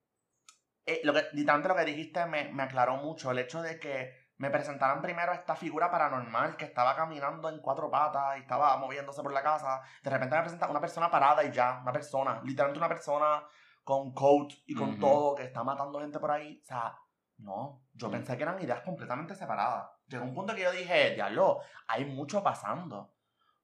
eh, 0.85 1.01
lo 1.05 1.15
que, 1.15 1.23
literalmente 1.33 1.69
lo 1.71 1.77
que 1.77 1.85
dijiste 1.87 2.27
me, 2.27 2.53
me 2.53 2.65
aclaró 2.65 2.97
mucho, 2.99 3.31
el 3.31 3.39
hecho 3.39 3.63
de 3.63 3.81
que 3.81 4.28
me 4.39 4.51
presentaran 4.51 5.03
primero 5.03 5.33
esta 5.33 5.55
figura 5.57 5.91
paranormal 5.91 6.57
que 6.57 6.65
estaba 6.65 6.95
caminando 6.95 7.49
en 7.49 7.61
cuatro 7.61 7.91
patas 7.91 8.37
y 8.39 8.41
estaba 8.41 8.77
moviéndose 8.77 9.23
por 9.23 9.33
la 9.33 9.43
casa. 9.43 9.83
De 10.03 10.11
repente 10.11 10.37
me 10.37 10.43
presenta 10.43 10.69
una 10.69 10.81
persona 10.81 11.11
parada 11.11 11.45
y 11.45 11.51
ya, 11.53 11.81
una 11.83 11.93
persona, 11.93 12.41
literalmente 12.45 12.79
una 12.79 12.89
persona 12.89 13.43
con 13.85 14.13
coat 14.13 14.53
y 14.67 14.75
con 14.75 14.99
todo 15.01 15.35
que 15.35 15.45
está 15.45 15.65
matando 15.65 16.01
gente 16.01 16.19
por 16.21 16.31
ahí. 16.31 16.61
O 16.63 16.65
sea, 16.65 16.95
no, 17.39 17.83
yo 17.95 18.09
Mm. 18.09 18.13
pensé 18.13 18.37
que 18.37 18.43
eran 18.45 18.63
ideas 18.63 18.81
completamente 18.83 19.35
separadas. 19.35 19.89
Llegó 20.07 20.25
un 20.25 20.35
punto 20.35 20.55
que 20.55 20.63
yo 20.63 20.73
dije, 20.73 21.15
diablo, 21.15 21.61
hay 21.87 22.05
mucho 22.05 22.43
pasando. 22.43 23.15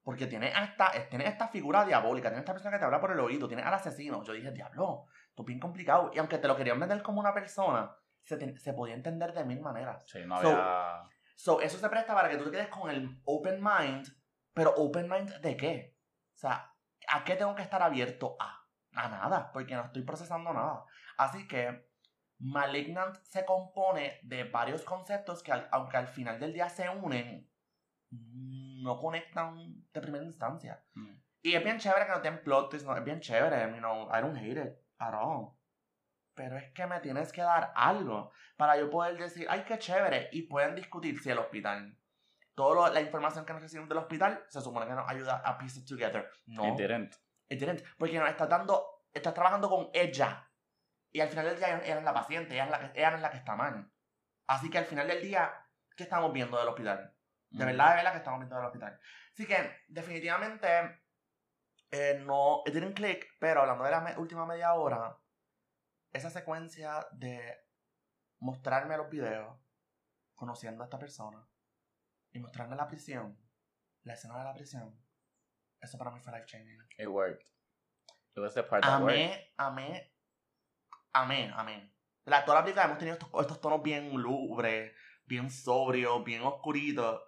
Porque 0.03 0.27
tiene 0.27 0.49
esta, 0.49 0.93
tiene 1.09 1.27
esta 1.27 1.49
figura 1.49 1.85
diabólica, 1.85 2.29
tiene 2.29 2.41
esta 2.41 2.53
persona 2.53 2.73
que 2.73 2.79
te 2.79 2.85
habla 2.85 3.01
por 3.01 3.13
el 3.13 3.21
oído, 3.21 3.49
tiene 3.49 3.63
al 3.63 3.73
asesino. 3.73 4.23
Yo 4.23 4.35
dije, 4.35 4.51
diablo, 4.51 5.07
esto 5.31 5.43
es 5.43 5.47
bien 5.47 5.59
complicado. 5.61 6.11
Y 6.13 6.19
aunque 6.19 6.37
te 6.37 6.47
lo 6.47 6.55
querían 6.57 6.79
vender 6.79 7.03
como 7.03 7.21
una 7.21 7.33
persona, 7.33 7.91
se, 8.25 8.59
se 8.59 8.73
podía 8.73 8.95
entender 8.95 9.33
de 9.33 9.45
mil 9.45 9.61
maneras. 9.61 10.05
Sí, 10.09 10.21
no 10.27 10.41
So- 10.41 10.49
había... 10.51 11.09
So, 11.37 11.61
eso 11.61 11.79
se 11.79 11.89
presta 11.89 12.15
para 12.15 12.29
que 12.31 12.37
tú 12.37 12.45
te 12.45 12.53
quedes 12.53 12.69
con 12.69 12.91
el 12.91 13.21
open 13.25 13.61
mind, 13.63 14.07
pero 14.53 14.71
open 14.77 15.09
mind 15.09 15.31
de 15.41 15.57
qué? 15.57 15.97
O 16.35 16.37
sea, 16.39 16.73
¿a 17.09 17.25
qué 17.25 17.35
tengo 17.35 17.55
que 17.57 17.63
estar 17.63 17.83
abierto 17.83 18.37
a? 18.39 18.61
A 18.97 19.09
nada, 19.09 19.51
porque 19.53 19.75
no 19.75 19.83
estoy 19.85 20.03
procesando 20.03 20.53
nada. 20.53 20.85
Así 21.19 21.49
que 21.49 21.91
Malignant 22.39 23.17
se 23.25 23.45
compone 23.45 24.21
de 24.23 24.45
varios 24.45 24.83
conceptos 24.85 25.43
que, 25.43 25.51
al- 25.51 25.69
aunque 25.73 25.97
al 25.97 26.07
final 26.07 26.39
del 26.39 26.53
día 26.53 26.69
se 26.69 26.89
unen, 26.89 27.51
no 28.11 28.99
conectan 28.99 29.85
de 29.93 30.01
primera 30.01 30.25
instancia. 30.25 30.85
Mm. 30.95 31.17
Y 31.43 31.55
es 31.55 31.65
bien 31.65 31.79
chévere 31.79 32.07
que 32.07 32.13
no 32.13 32.21
tengan 32.23 32.43
plot 32.45 32.71
twists, 32.71 32.87
no, 32.89 32.97
es 32.97 33.05
bien 33.05 33.21
chévere, 33.21 33.71
you 33.73 33.79
know, 33.79 34.09
I 34.17 34.21
don't 34.21 34.37
hate 34.37 34.61
it 34.61 34.79
at 34.99 35.15
all. 35.15 35.57
Pero 36.35 36.57
es 36.59 36.73
que 36.73 36.87
me 36.87 37.01
tienes 37.01 37.33
que 37.33 37.43
dar 37.43 37.73
algo 37.77 38.33
para 38.57 38.77
yo 38.77 38.91
poder 38.91 39.17
decir, 39.17 39.47
ay, 39.49 39.65
qué 39.67 39.79
chévere. 39.79 40.29
Y 40.33 40.43
pueden 40.43 40.75
discutir 40.75 41.21
si 41.21 41.31
el 41.31 41.39
hospital, 41.39 41.97
toda 42.55 42.91
la 42.91 43.01
información 43.01 43.45
que 43.45 43.53
nos 43.53 43.63
recibimos 43.63 43.89
del 43.89 43.99
hospital, 43.99 44.45
se 44.49 44.61
supone 44.61 44.87
que 44.87 44.95
nos 44.95 45.09
ayuda 45.09 45.43
a 45.45 45.57
piece 45.59 45.81
it 45.81 45.87
together. 45.89 46.29
No, 46.47 46.67
It 46.69 46.77
didn't. 46.77 47.15
it 47.49 47.61
didn't. 47.61 47.83
Porque 47.99 48.19
nos 48.19 48.29
estás 48.29 48.49
dando, 48.49 49.05
estás 49.13 49.33
trabajando 49.35 49.69
con 49.69 49.91
ella. 49.93 50.51
Y 51.13 51.21
al 51.21 51.29
final 51.29 51.47
del 51.47 51.57
día 51.57 51.81
ella 51.85 51.99
es 51.99 52.05
la 52.05 52.13
paciente, 52.15 52.55
ella, 52.55 52.65
es 52.65 52.71
la 52.71 52.79
que, 52.81 52.99
ella 52.99 53.11
no 53.11 53.17
es 53.17 53.23
la 53.23 53.31
que 53.31 53.37
está 53.37 53.55
mal. 53.55 53.89
Así 54.49 54.69
que 54.69 54.79
al 54.79 54.85
final 54.87 55.07
del 55.07 55.23
día, 55.23 55.55
¿qué 55.97 56.03
estamos 56.03 56.33
viendo 56.33 56.59
del 56.59 56.67
hospital? 56.69 57.15
De 57.51 57.65
Mm. 57.65 57.67
verdad, 57.69 57.91
de 57.91 57.97
verdad 57.97 58.11
que 58.13 58.19
estamos 58.19 58.41
viendo 58.41 58.57
del 58.57 58.65
hospital. 58.67 58.99
Así 59.33 59.47
que, 59.47 59.77
definitivamente, 59.87 61.01
eh, 61.93 62.21
no, 62.27 62.63
it 62.67 62.75
didn't 62.75 62.97
click, 62.97 63.29
pero 63.39 63.61
hablando 63.61 63.85
de 63.85 63.91
la 63.93 64.01
me- 64.01 64.17
última 64.19 64.45
media 64.45 64.75
hora, 64.75 65.17
esa 66.15 66.31
secuencia 66.31 67.07
de 67.13 67.59
mostrarme 68.39 68.97
los 68.97 69.11
videos, 69.11 69.59
conociendo 70.35 70.83
a 70.83 70.87
esta 70.87 70.99
persona, 70.99 71.47
y 72.33 72.39
mostrarme 72.39 72.77
la 72.77 72.89
prisión, 72.89 73.39
la 74.03 74.15
escena 74.15 74.39
de 74.39 74.45
la 74.45 74.55
prisión, 74.55 74.99
eso 75.81 75.99
para 75.99 76.11
mí 76.11 76.21
fue 76.21 76.33
life 76.33 76.47
changing. 76.47 76.79
It 76.97 77.09
worked. 77.09 77.45
It 78.37 78.41
was 78.41 78.55
the 78.55 78.63
part 78.63 78.85
that 78.85 79.03
worked. 79.03 79.15
Amé, 79.15 79.55
amé, 79.57 80.15
amé, 81.13 81.53
amé. 81.55 81.95
La, 82.25 82.45
toda 82.45 82.59
la 82.59 82.65
película 82.65 82.85
hemos 82.87 82.99
tenido 82.99 83.15
estos, 83.15 83.29
estos 83.41 83.61
tonos 83.61 83.83
bien 83.83 84.17
lubres, 84.17 84.93
bien 85.27 85.51
sobrios, 85.51 86.25
bien 86.25 86.43
oscuritos. 86.43 87.23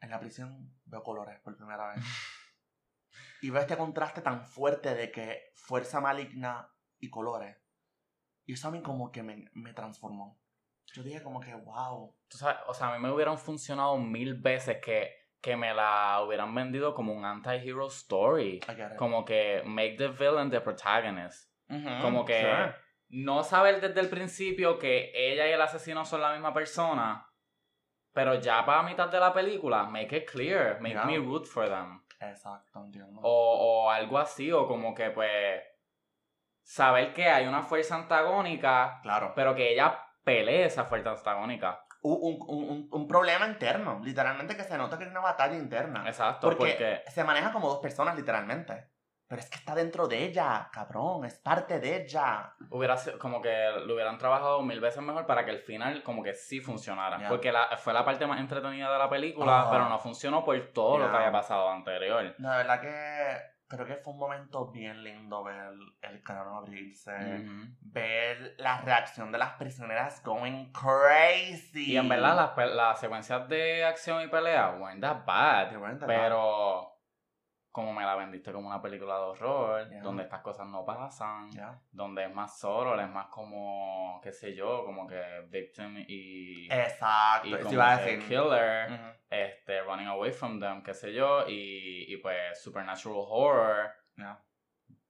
En 0.00 0.10
la 0.10 0.20
prisión 0.20 0.78
veo 0.84 1.02
colores 1.02 1.40
por 1.40 1.56
primera 1.56 1.94
vez. 1.94 2.04
Y 3.40 3.50
veo 3.50 3.60
este 3.60 3.76
contraste 3.76 4.20
tan 4.20 4.44
fuerte 4.44 4.96
de 4.96 5.12
que 5.12 5.52
fuerza 5.54 6.00
maligna 6.00 6.74
y 6.98 7.08
colores. 7.08 7.56
Y 8.48 8.54
eso 8.54 8.68
a 8.68 8.70
mí 8.70 8.80
como 8.80 9.12
que 9.12 9.22
me, 9.22 9.44
me 9.52 9.74
transformó. 9.74 10.40
Yo 10.94 11.02
dije 11.02 11.22
como 11.22 11.38
que, 11.38 11.54
wow. 11.54 12.16
Tú 12.28 12.38
sabes, 12.38 12.56
o 12.66 12.72
sea, 12.72 12.88
a 12.88 12.96
mí 12.96 12.98
me 12.98 13.12
hubieran 13.12 13.36
funcionado 13.36 13.98
mil 13.98 14.36
veces 14.36 14.78
que, 14.82 15.12
que 15.42 15.54
me 15.54 15.74
la 15.74 16.22
hubieran 16.26 16.54
vendido 16.54 16.94
como 16.94 17.12
un 17.12 17.26
anti-hero 17.26 17.88
story. 17.88 18.60
I 18.66 18.74
get 18.74 18.92
it. 18.92 18.96
Como 18.96 19.22
que 19.22 19.62
make 19.66 19.96
the 19.98 20.08
villain 20.08 20.50
the 20.50 20.62
protagonist. 20.62 21.52
Como 22.00 22.24
que 22.24 22.40
sure. 22.40 22.74
no 23.10 23.44
saber 23.44 23.82
desde 23.82 24.00
el 24.00 24.08
principio 24.08 24.78
que 24.78 25.12
ella 25.14 25.46
y 25.46 25.52
el 25.52 25.60
asesino 25.60 26.06
son 26.06 26.22
la 26.22 26.32
misma 26.32 26.54
persona. 26.54 27.30
Pero 28.14 28.40
ya 28.40 28.64
para 28.64 28.82
mitad 28.82 29.10
de 29.10 29.20
la 29.20 29.34
película, 29.34 29.84
make 29.84 30.16
it 30.16 30.30
clear, 30.30 30.80
make 30.80 30.98
me 31.04 31.18
root 31.18 31.44
for 31.44 31.68
them. 31.68 32.02
Exacto, 32.18 32.82
entiendo. 32.82 33.20
O, 33.22 33.84
o 33.84 33.90
algo 33.90 34.16
así, 34.16 34.50
o 34.50 34.66
como 34.66 34.94
que 34.94 35.10
pues 35.10 35.60
saber 36.68 37.14
que 37.14 37.24
hay 37.30 37.46
una 37.46 37.62
fuerza 37.62 37.94
antagónica, 37.94 39.00
claro. 39.02 39.32
pero 39.34 39.54
que 39.54 39.72
ella 39.72 40.04
pelee 40.22 40.66
esa 40.66 40.84
fuerza 40.84 41.12
antagónica. 41.12 41.82
Un, 42.02 42.18
un, 42.20 42.38
un, 42.46 42.88
un 42.92 43.08
problema 43.08 43.46
interno. 43.46 44.00
Literalmente 44.04 44.54
que 44.54 44.64
se 44.64 44.76
nota 44.76 44.98
que 44.98 45.04
hay 45.04 45.10
una 45.10 45.20
batalla 45.20 45.56
interna. 45.56 46.04
Exacto, 46.06 46.46
Porque, 46.46 46.72
porque, 46.72 47.02
se 47.10 47.24
maneja 47.24 47.52
como 47.52 47.68
dos 47.68 47.78
personas, 47.78 48.14
literalmente. 48.16 48.90
Pero 49.26 49.40
es 49.40 49.48
que 49.48 49.56
está 49.56 49.74
dentro 49.74 50.06
de 50.08 50.22
ella, 50.24 50.68
cabrón. 50.70 51.24
Es 51.24 51.38
parte 51.38 51.80
de 51.80 52.02
ella. 52.02 52.52
hubiera 52.70 52.98
sido 52.98 53.18
como 53.18 53.40
que 53.40 53.70
lo 53.86 53.94
hubieran 53.94 54.18
trabajado 54.18 54.60
mil 54.62 54.80
veces 54.80 55.02
mejor 55.02 55.24
para 55.24 55.46
que 55.46 55.52
el 55.52 55.60
final 55.60 56.02
como 56.02 56.22
que 56.22 56.34
sí 56.34 56.60
funcionara. 56.60 57.28
Porque 57.30 57.50
la, 57.50 57.78
fue 57.78 57.94
la 57.94 58.04
parte 58.04 58.26
más 58.26 58.40
entretenida 58.40 58.92
de 58.92 58.98
la 58.98 59.08
película, 59.08 59.68
pero 59.70 59.88
no 59.88 59.98
funcionó 59.98 60.44
por 60.44 60.58
todo 60.74 60.98
lo 60.98 61.10
que 61.10 61.16
había 61.16 61.32
pasado 61.32 61.70
anterior. 61.70 62.34
No, 62.36 62.50
de 62.50 62.56
verdad 62.58 62.80
que 62.80 63.57
creo 63.68 63.86
que 63.86 63.96
fue 63.96 64.14
un 64.14 64.18
momento 64.18 64.66
bien 64.70 65.04
lindo 65.04 65.44
ver 65.44 65.72
el 66.02 66.22
canon 66.22 66.56
abrirse. 66.56 67.12
Ver 67.80 68.54
la 68.58 68.80
reacción 68.80 69.30
de 69.30 69.38
las 69.38 69.52
prisioneras 69.54 70.22
going 70.24 70.72
crazy. 70.72 71.92
Y 71.92 71.96
en 71.96 72.08
verdad 72.08 72.34
las, 72.34 72.74
las 72.74 73.00
secuencias 73.00 73.48
de 73.48 73.84
acción 73.84 74.22
y 74.22 74.28
pelea 74.28 74.76
weren't 74.80 75.02
that 75.02 75.24
bad. 75.26 75.68
They 75.68 75.76
weren't 75.76 76.00
that 76.00 76.08
Pero 76.08 76.97
como 77.70 77.92
me 77.92 78.04
la 78.04 78.16
vendiste 78.16 78.52
como 78.52 78.68
una 78.68 78.80
película 78.80 79.14
de 79.14 79.20
horror, 79.20 80.02
donde 80.02 80.24
estas 80.24 80.40
cosas 80.40 80.66
no 80.66 80.84
pasan, 80.84 81.50
donde 81.90 82.24
es 82.24 82.34
más 82.34 82.58
solo, 82.58 83.00
es 83.00 83.08
más 83.08 83.26
como, 83.26 84.20
qué 84.22 84.32
sé 84.32 84.54
yo, 84.54 84.84
como 84.84 85.06
que 85.06 85.22
victim 85.48 86.04
y, 86.08 86.66
Exacto. 86.72 87.48
y 87.48 87.58
como 87.62 87.80
a 87.80 87.96
decir. 87.96 88.26
killer, 88.26 89.16
este, 89.30 89.82
running 89.82 90.08
away 90.08 90.32
from 90.32 90.58
them, 90.58 90.82
qué 90.82 90.94
sé 90.94 91.12
yo, 91.12 91.46
y, 91.46 92.12
y 92.12 92.16
pues 92.18 92.62
supernatural 92.62 93.24
horror. 93.28 93.90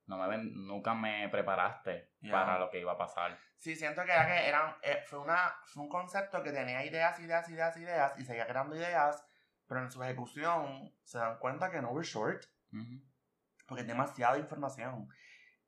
No 0.07 0.16
me 0.16 0.27
ven, 0.27 0.66
nunca 0.66 0.94
me 0.94 1.29
preparaste 1.29 2.12
para 2.31 2.59
lo 2.59 2.71
que 2.71 2.81
iba 2.81 2.92
a 2.92 2.99
pasar. 2.99 3.38
Sí, 3.59 3.77
siento 3.77 4.05
que 4.05 4.12
era 4.12 4.27
que 4.27 4.49
eran, 4.49 4.75
eh, 4.83 5.03
fue, 5.05 5.18
una, 5.18 5.55
fue 5.64 5.83
un 5.83 5.88
concepto 5.88 6.42
que 6.42 6.53
tenía 6.53 6.85
ideas, 6.85 7.18
ideas, 7.21 7.49
ideas, 7.51 7.77
ideas 7.77 8.18
y 8.18 8.25
seguía 8.25 8.47
creando 8.47 8.75
ideas, 8.77 9.27
pero 9.68 9.83
en 9.83 9.90
su 9.90 10.02
ejecución 10.02 10.92
se 11.04 11.18
dan 11.18 11.38
cuenta 11.38 11.70
que 11.70 11.81
no 11.81 11.90
we're 11.90 12.07
short, 12.09 12.44
Ujú. 12.72 13.00
porque 13.66 13.83
es 13.83 13.87
demasiada 13.88 14.38
información. 14.38 15.09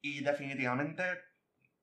Y 0.00 0.24
definitivamente 0.24 1.04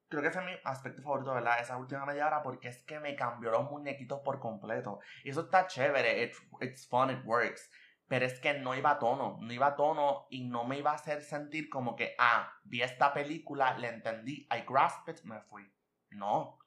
creo 0.09 0.23
que 0.23 0.31
fue 0.31 0.43
mi 0.45 0.53
aspecto 0.63 1.01
favorito, 1.03 1.33
¿verdad? 1.33 1.59
Esa 1.59 1.77
última 1.77 2.05
media 2.05 2.27
hora, 2.27 2.41
porque 2.41 2.69
es 2.69 2.83
que 2.83 2.99
me 2.99 3.15
cambió 3.15 3.51
los 3.51 3.69
muñequitos 3.69 4.21
por 4.21 4.39
completo. 4.39 4.99
Y 5.23 5.29
eso 5.29 5.41
está 5.41 5.67
chévere, 5.67 6.23
it- 6.23 6.35
it's 6.61 6.87
fun, 6.87 7.11
it 7.11 7.23
works. 7.25 7.69
Pero 8.07 8.25
es 8.25 8.39
que 8.39 8.53
no 8.53 8.73
iba 8.73 8.91
a 8.91 8.99
tono, 8.99 9.37
no 9.41 9.51
iba 9.53 9.67
a 9.67 9.75
tono 9.75 10.27
y 10.29 10.47
no 10.47 10.63
me 10.63 10.77
iba 10.79 10.91
a 10.91 10.95
hacer 10.95 11.21
sentir 11.21 11.69
como 11.69 11.95
que, 11.97 12.15
ah, 12.17 12.51
vi 12.63 12.81
esta 12.81 13.13
película, 13.13 13.77
la 13.77 13.89
entendí, 13.89 14.47
I 14.49 14.63
grasped 14.65 15.15
it, 15.17 15.23
me 15.25 15.41
fui. 15.41 15.69
No. 16.11 16.57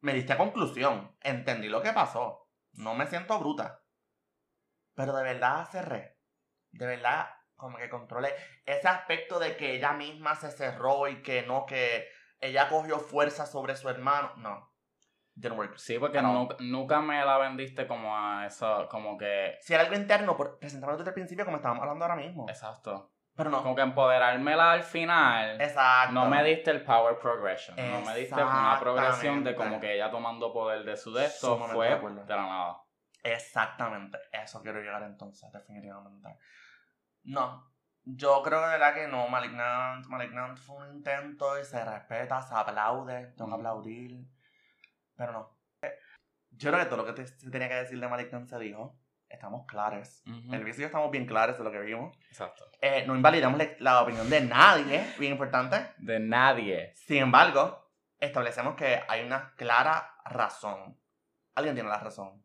Me 0.00 0.14
diste 0.14 0.36
conclusión, 0.36 1.16
entendí 1.20 1.68
lo 1.68 1.82
que 1.82 1.92
pasó. 1.92 2.48
No 2.74 2.94
me 2.94 3.06
siento 3.08 3.38
bruta. 3.40 3.80
Pero 4.94 5.14
de 5.14 5.22
verdad 5.22 5.68
cerré. 5.70 6.18
De 6.70 6.86
verdad, 6.86 7.28
como 7.56 7.78
que 7.78 7.88
controlé 7.88 8.34
ese 8.64 8.88
aspecto 8.88 9.38
de 9.38 9.56
que 9.56 9.74
ella 9.74 9.92
misma 9.92 10.34
se 10.34 10.50
cerró 10.50 11.08
y 11.08 11.22
que 11.22 11.42
no, 11.42 11.66
que 11.66 12.08
ella 12.40 12.68
cogió 12.68 12.98
fuerza 12.98 13.46
sobre 13.46 13.76
su 13.76 13.88
hermano. 13.88 14.32
No. 14.36 14.72
Didn't 15.34 15.58
work. 15.58 15.76
Sí, 15.78 15.98
porque 15.98 16.18
Pero- 16.18 16.32
nunca, 16.32 16.56
nunca 16.60 17.00
me 17.00 17.24
la 17.24 17.38
vendiste 17.38 17.86
como 17.88 18.16
a 18.16 18.46
eso, 18.46 18.86
como 18.88 19.18
que... 19.18 19.56
Si 19.60 19.74
era 19.74 19.82
algo 19.82 19.96
interno, 19.96 20.36
por, 20.36 20.58
presentármelo 20.58 20.98
desde 20.98 21.10
el 21.10 21.14
principio, 21.14 21.44
como 21.44 21.56
estábamos 21.56 21.82
hablando 21.82 22.04
ahora 22.04 22.16
mismo. 22.16 22.46
Exacto. 22.48 23.10
Pero 23.36 23.50
no. 23.50 23.62
Como 23.62 23.74
que 23.74 23.82
empoderármela 23.82 24.72
al 24.72 24.84
final. 24.84 25.60
Exacto. 25.60 26.12
No 26.12 26.26
me 26.26 26.44
diste 26.44 26.70
el 26.70 26.84
power 26.84 27.18
progression. 27.18 27.76
No 27.76 28.00
me 28.02 28.14
diste 28.16 28.34
una 28.40 28.78
progresión 28.78 29.42
de 29.42 29.56
como 29.56 29.80
que 29.80 29.94
ella 29.94 30.10
tomando 30.10 30.52
poder 30.52 30.84
de 30.84 30.96
su 30.96 31.12
de 31.12 31.28
fue 31.28 31.88
de 31.88 32.36
la 32.36 32.46
nada. 32.46 32.83
Exactamente. 33.24 34.18
Eso 34.30 34.62
quiero 34.62 34.80
llegar 34.80 35.02
entonces, 35.02 35.50
definitivamente. 35.50 36.38
No. 37.24 37.72
Yo 38.04 38.42
creo 38.42 38.60
de 38.60 38.68
verdad 38.68 38.94
que 38.94 39.08
no. 39.08 39.28
Malignant, 39.28 40.06
Malignant 40.06 40.58
fue 40.58 40.76
un 40.76 40.96
intento 40.96 41.58
y 41.58 41.64
se 41.64 41.82
respeta, 41.82 42.42
se 42.42 42.54
aplaude. 42.54 43.32
Tengo 43.36 43.48
que 43.48 43.56
aplaudir. 43.56 44.28
Pero 45.16 45.32
no. 45.32 45.58
Yo 46.50 46.70
creo 46.70 46.84
que 46.84 46.90
todo 46.90 46.98
lo 46.98 47.06
que 47.06 47.14
te, 47.14 47.26
se 47.26 47.50
tenía 47.50 47.68
que 47.68 47.76
decir 47.76 47.98
de 47.98 48.08
Malignant 48.08 48.46
se 48.46 48.58
dijo. 48.58 49.00
Estamos 49.26 49.66
claros. 49.66 50.22
Ujú. 50.26 50.54
El 50.54 50.62
vicio 50.62 50.84
estamos 50.84 51.10
bien 51.10 51.26
claros 51.26 51.56
de 51.56 51.64
lo 51.64 51.72
que 51.72 51.80
vimos. 51.80 52.16
Exacto. 52.28 52.70
Eh, 52.80 53.04
no 53.06 53.16
invalidamos 53.16 53.58
la 53.78 54.02
opinión 54.02 54.28
de 54.28 54.42
nadie, 54.42 55.14
bien 55.18 55.32
importante. 55.32 55.94
De 55.96 56.20
nadie. 56.20 56.92
Sin 56.94 57.22
embargo, 57.22 57.90
establecemos 58.20 58.76
que 58.76 59.02
hay 59.08 59.24
una 59.24 59.54
clara 59.56 60.18
razón. 60.26 61.00
Alguien 61.54 61.74
tiene 61.74 61.88
la 61.88 61.98
razón. 61.98 62.43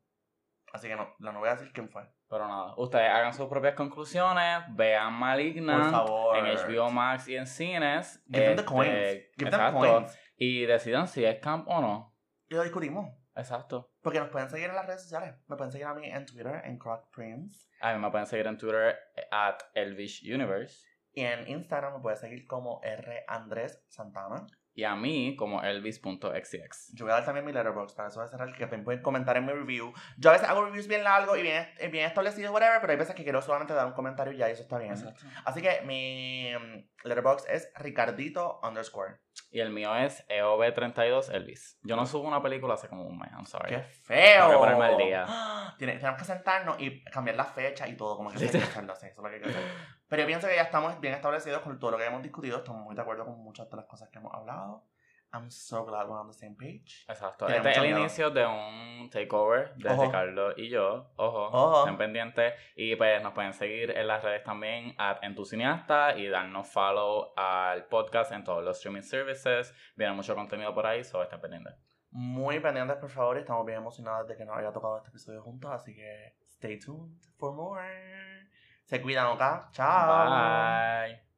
Así 0.74 0.88
que 0.88 0.96
no, 0.96 1.14
no 1.20 1.40
voy 1.40 1.50
a 1.50 1.56
decir 1.56 1.72
quién 1.74 1.90
fue. 1.90 2.04
Pero 2.30 2.48
nada. 2.48 2.74
Ustedes 2.78 3.10
hagan 3.10 3.34
sus 3.34 3.48
propias 3.48 3.74
conclusiones. 3.74 4.64
Vean 4.76 5.20
Por 5.20 5.92
favor. 5.92 6.38
En 6.38 6.46
HBO 6.46 6.90
Max 6.92 7.28
y 7.28 7.36
en 7.36 7.48
cines. 7.48 8.24
Give 8.28 8.46
them 8.46 8.56
the 8.56 8.62
Este, 8.62 8.66
coins. 8.66 8.94
Give 9.38 9.50
them 9.52 9.60
exacto. 9.60 9.80
coins. 9.80 10.20
Y 10.38 10.66
decidan 10.66 11.08
si 11.08 11.26
es 11.26 11.40
camp 11.40 11.68
o 11.68 11.82
no. 11.82 12.16
Y 12.48 12.56
lo 12.56 12.64
discutimos. 12.64 13.10
Exacto. 13.36 13.92
Porque 14.02 14.20
nos 14.20 14.30
pueden 14.30 14.50
seguir 14.50 14.70
en 14.70 14.76
las 14.76 14.86
redes 14.86 15.04
sociales. 15.04 15.36
Me 15.48 15.56
pueden 15.56 15.72
seguir 15.72 15.88
a 15.88 15.94
mí 15.94 16.08
en 16.08 16.26
Twitter, 16.26 16.62
en 16.66 16.78
Croc 16.78 17.10
Prince. 17.12 17.68
A 17.82 17.94
mí 17.94 18.00
me 18.00 18.12
pueden 18.12 18.28
seguir 18.28 18.48
en 18.48 18.58
Twitter 18.58 18.98
at 19.32 19.60
Elvish 19.74 20.22
Universe. 20.32 20.86
Y 21.12 21.24
en 21.24 21.48
Instagram 21.48 21.96
me 21.96 22.00
pueden 22.02 22.18
seguir 22.20 22.46
como 22.46 22.82
R. 22.84 23.24
Andrés 23.28 23.84
Santana. 23.88 24.46
Y 24.74 24.84
a 24.84 24.96
mí 24.96 25.36
como 25.36 25.62
elvis.xx. 25.62 26.94
Yo 26.94 27.06
voy 27.06 27.12
a 27.12 27.16
dar 27.16 27.26
también 27.26 27.46
mi 27.46 27.52
letterbox 27.52 27.94
para 27.94 28.10
eso 28.10 28.22
de 28.22 28.28
cerrar 28.28 28.52
que 28.54 28.60
también 28.60 28.84
pueden 28.84 29.02
comentar 29.02 29.36
en 29.38 29.46
mi 29.46 29.52
review. 29.52 29.94
Yo 30.18 30.30
a 30.30 30.34
veces 30.34 30.48
hago 30.48 30.64
reviews 30.64 30.88
bien 30.88 31.04
largos 31.04 31.38
y 31.38 31.42
bien, 31.42 31.68
eh, 31.78 31.88
bien 31.90 32.06
establecidos, 32.06 32.52
whatever, 32.54 32.80
pero 32.80 32.92
hay 32.92 32.98
veces 33.00 33.16
que 33.16 33.24
quiero 33.24 33.42
solamente 33.42 33.74
dar 33.74 33.86
un 33.86 33.94
comentario 33.94 34.34
y 34.34 34.38
ya, 34.38 34.50
eso 34.50 34.62
está 34.62 34.78
bien. 34.78 34.92
Exacto. 34.92 35.26
Así 35.46 35.62
que 35.62 35.82
mi 35.82 36.52
mm, 36.54 37.08
letterbox 37.08 37.46
es 37.50 37.72
Ricardito 37.76 38.60
underscore. 38.64 39.20
Y 39.52 39.60
el 39.60 39.72
mío 39.72 39.96
es 39.96 40.24
E 40.30 40.42
EOB32 40.42 41.34
Elvis. 41.34 41.80
Yo 41.84 41.96
no 41.96 42.06
subo 42.06 42.28
una 42.28 42.42
película 42.42 42.76
hace 42.76 42.88
como 42.88 43.04
un 43.04 43.18
mes, 43.18 43.32
I'm 43.32 43.46
sorry. 43.46 43.70
¡Qué 43.70 43.82
feo! 43.82 44.48
Tengo 44.48 44.52
que 44.52 44.58
ponerme 44.58 44.86
al 44.86 44.98
día. 44.98 45.26
Tenemos 45.80 46.18
que 46.20 46.26
sentarnos 46.26 46.80
y 46.80 47.04
cambiar 47.06 47.36
la 47.36 47.46
fecha 47.46 47.88
y 47.88 47.96
todo, 47.96 48.16
como 48.16 48.30
que 48.30 48.36
así, 48.36 48.46
eso 48.46 48.58
es 48.58 48.84
lo 48.86 48.94
que 49.30 49.36
hay 49.36 49.42
que 49.42 49.50
hacer. 49.50 49.64
Pero 50.08 50.22
yo 50.22 50.28
pienso 50.28 50.48
que 50.48 50.56
ya 50.56 50.64
estamos 50.64 51.00
bien 51.00 51.14
establecidos 51.14 51.62
con 51.62 51.80
todo 51.80 51.92
lo 51.92 51.98
que 51.98 52.06
hemos 52.06 52.22
discutido, 52.22 52.58
estamos 52.58 52.84
muy 52.84 52.96
de 52.96 53.02
acuerdo 53.02 53.26
con 53.26 53.40
muchas 53.44 53.70
de 53.70 53.78
las 53.78 53.86
cosas 53.86 54.10
que 54.10 54.20
hemos 54.20 54.34
hablado. 54.34 54.84
I'm 55.32 55.52
so 55.52 55.86
glad 55.86 56.08
we're 56.08 56.20
on 56.20 56.28
the 56.28 56.34
same 56.34 56.56
page. 56.56 57.06
Exacto. 57.08 57.48
Este 57.48 57.70
es 57.70 57.78
el 57.78 57.84
miedo. 57.84 58.00
inicio 58.00 58.30
de 58.32 58.46
un 58.46 59.10
takeover 59.12 59.76
de 59.76 59.90
Ojo. 59.90 60.06
Ricardo 60.06 60.54
y 60.58 60.70
yo. 60.70 61.12
Ojo. 61.18 61.50
Ojo. 61.52 61.80
Estén 61.82 61.98
pendientes. 61.98 62.54
Y 62.76 62.96
pues 62.96 63.22
nos 63.22 63.34
pueden 63.34 63.54
seguir 63.54 63.92
en 63.92 64.08
las 64.08 64.24
redes 64.24 64.44
también 64.44 64.96
at 64.98 65.24
en 65.24 65.36
tu 65.36 65.46
cineasta 65.46 66.18
y 66.18 66.28
darnos 66.30 66.68
follow 66.68 67.34
al 67.36 67.86
podcast 67.86 68.32
en 68.32 68.44
todos 68.44 68.64
los 68.64 68.78
streaming 68.78 69.04
services. 69.04 69.74
Viene 69.96 70.14
mucho 70.14 70.34
contenido 70.34 70.74
por 70.74 70.88
ahí, 70.88 71.04
so 71.04 71.22
estén 71.22 71.40
pendientes. 71.40 71.76
Muy 72.12 72.60
pendientes, 72.60 72.98
por 72.98 73.12
favor, 73.12 73.38
estamos 73.38 73.64
bien 73.68 73.78
emocionados 73.78 74.28
de 74.28 74.36
que 74.36 74.44
nos 74.44 74.58
haya 74.58 74.72
tocado 74.72 74.98
este 74.98 75.10
episodio 75.10 75.44
juntos, 75.44 75.70
así 75.72 75.94
que 75.94 76.38
stay 76.48 76.80
tuned 76.80 77.16
for 77.38 77.54
more. 77.54 78.50
Se 78.86 79.00
cuidan, 79.00 79.28
¿ok? 79.28 79.72
Chao. 79.72 80.26
Bye. 80.26 81.29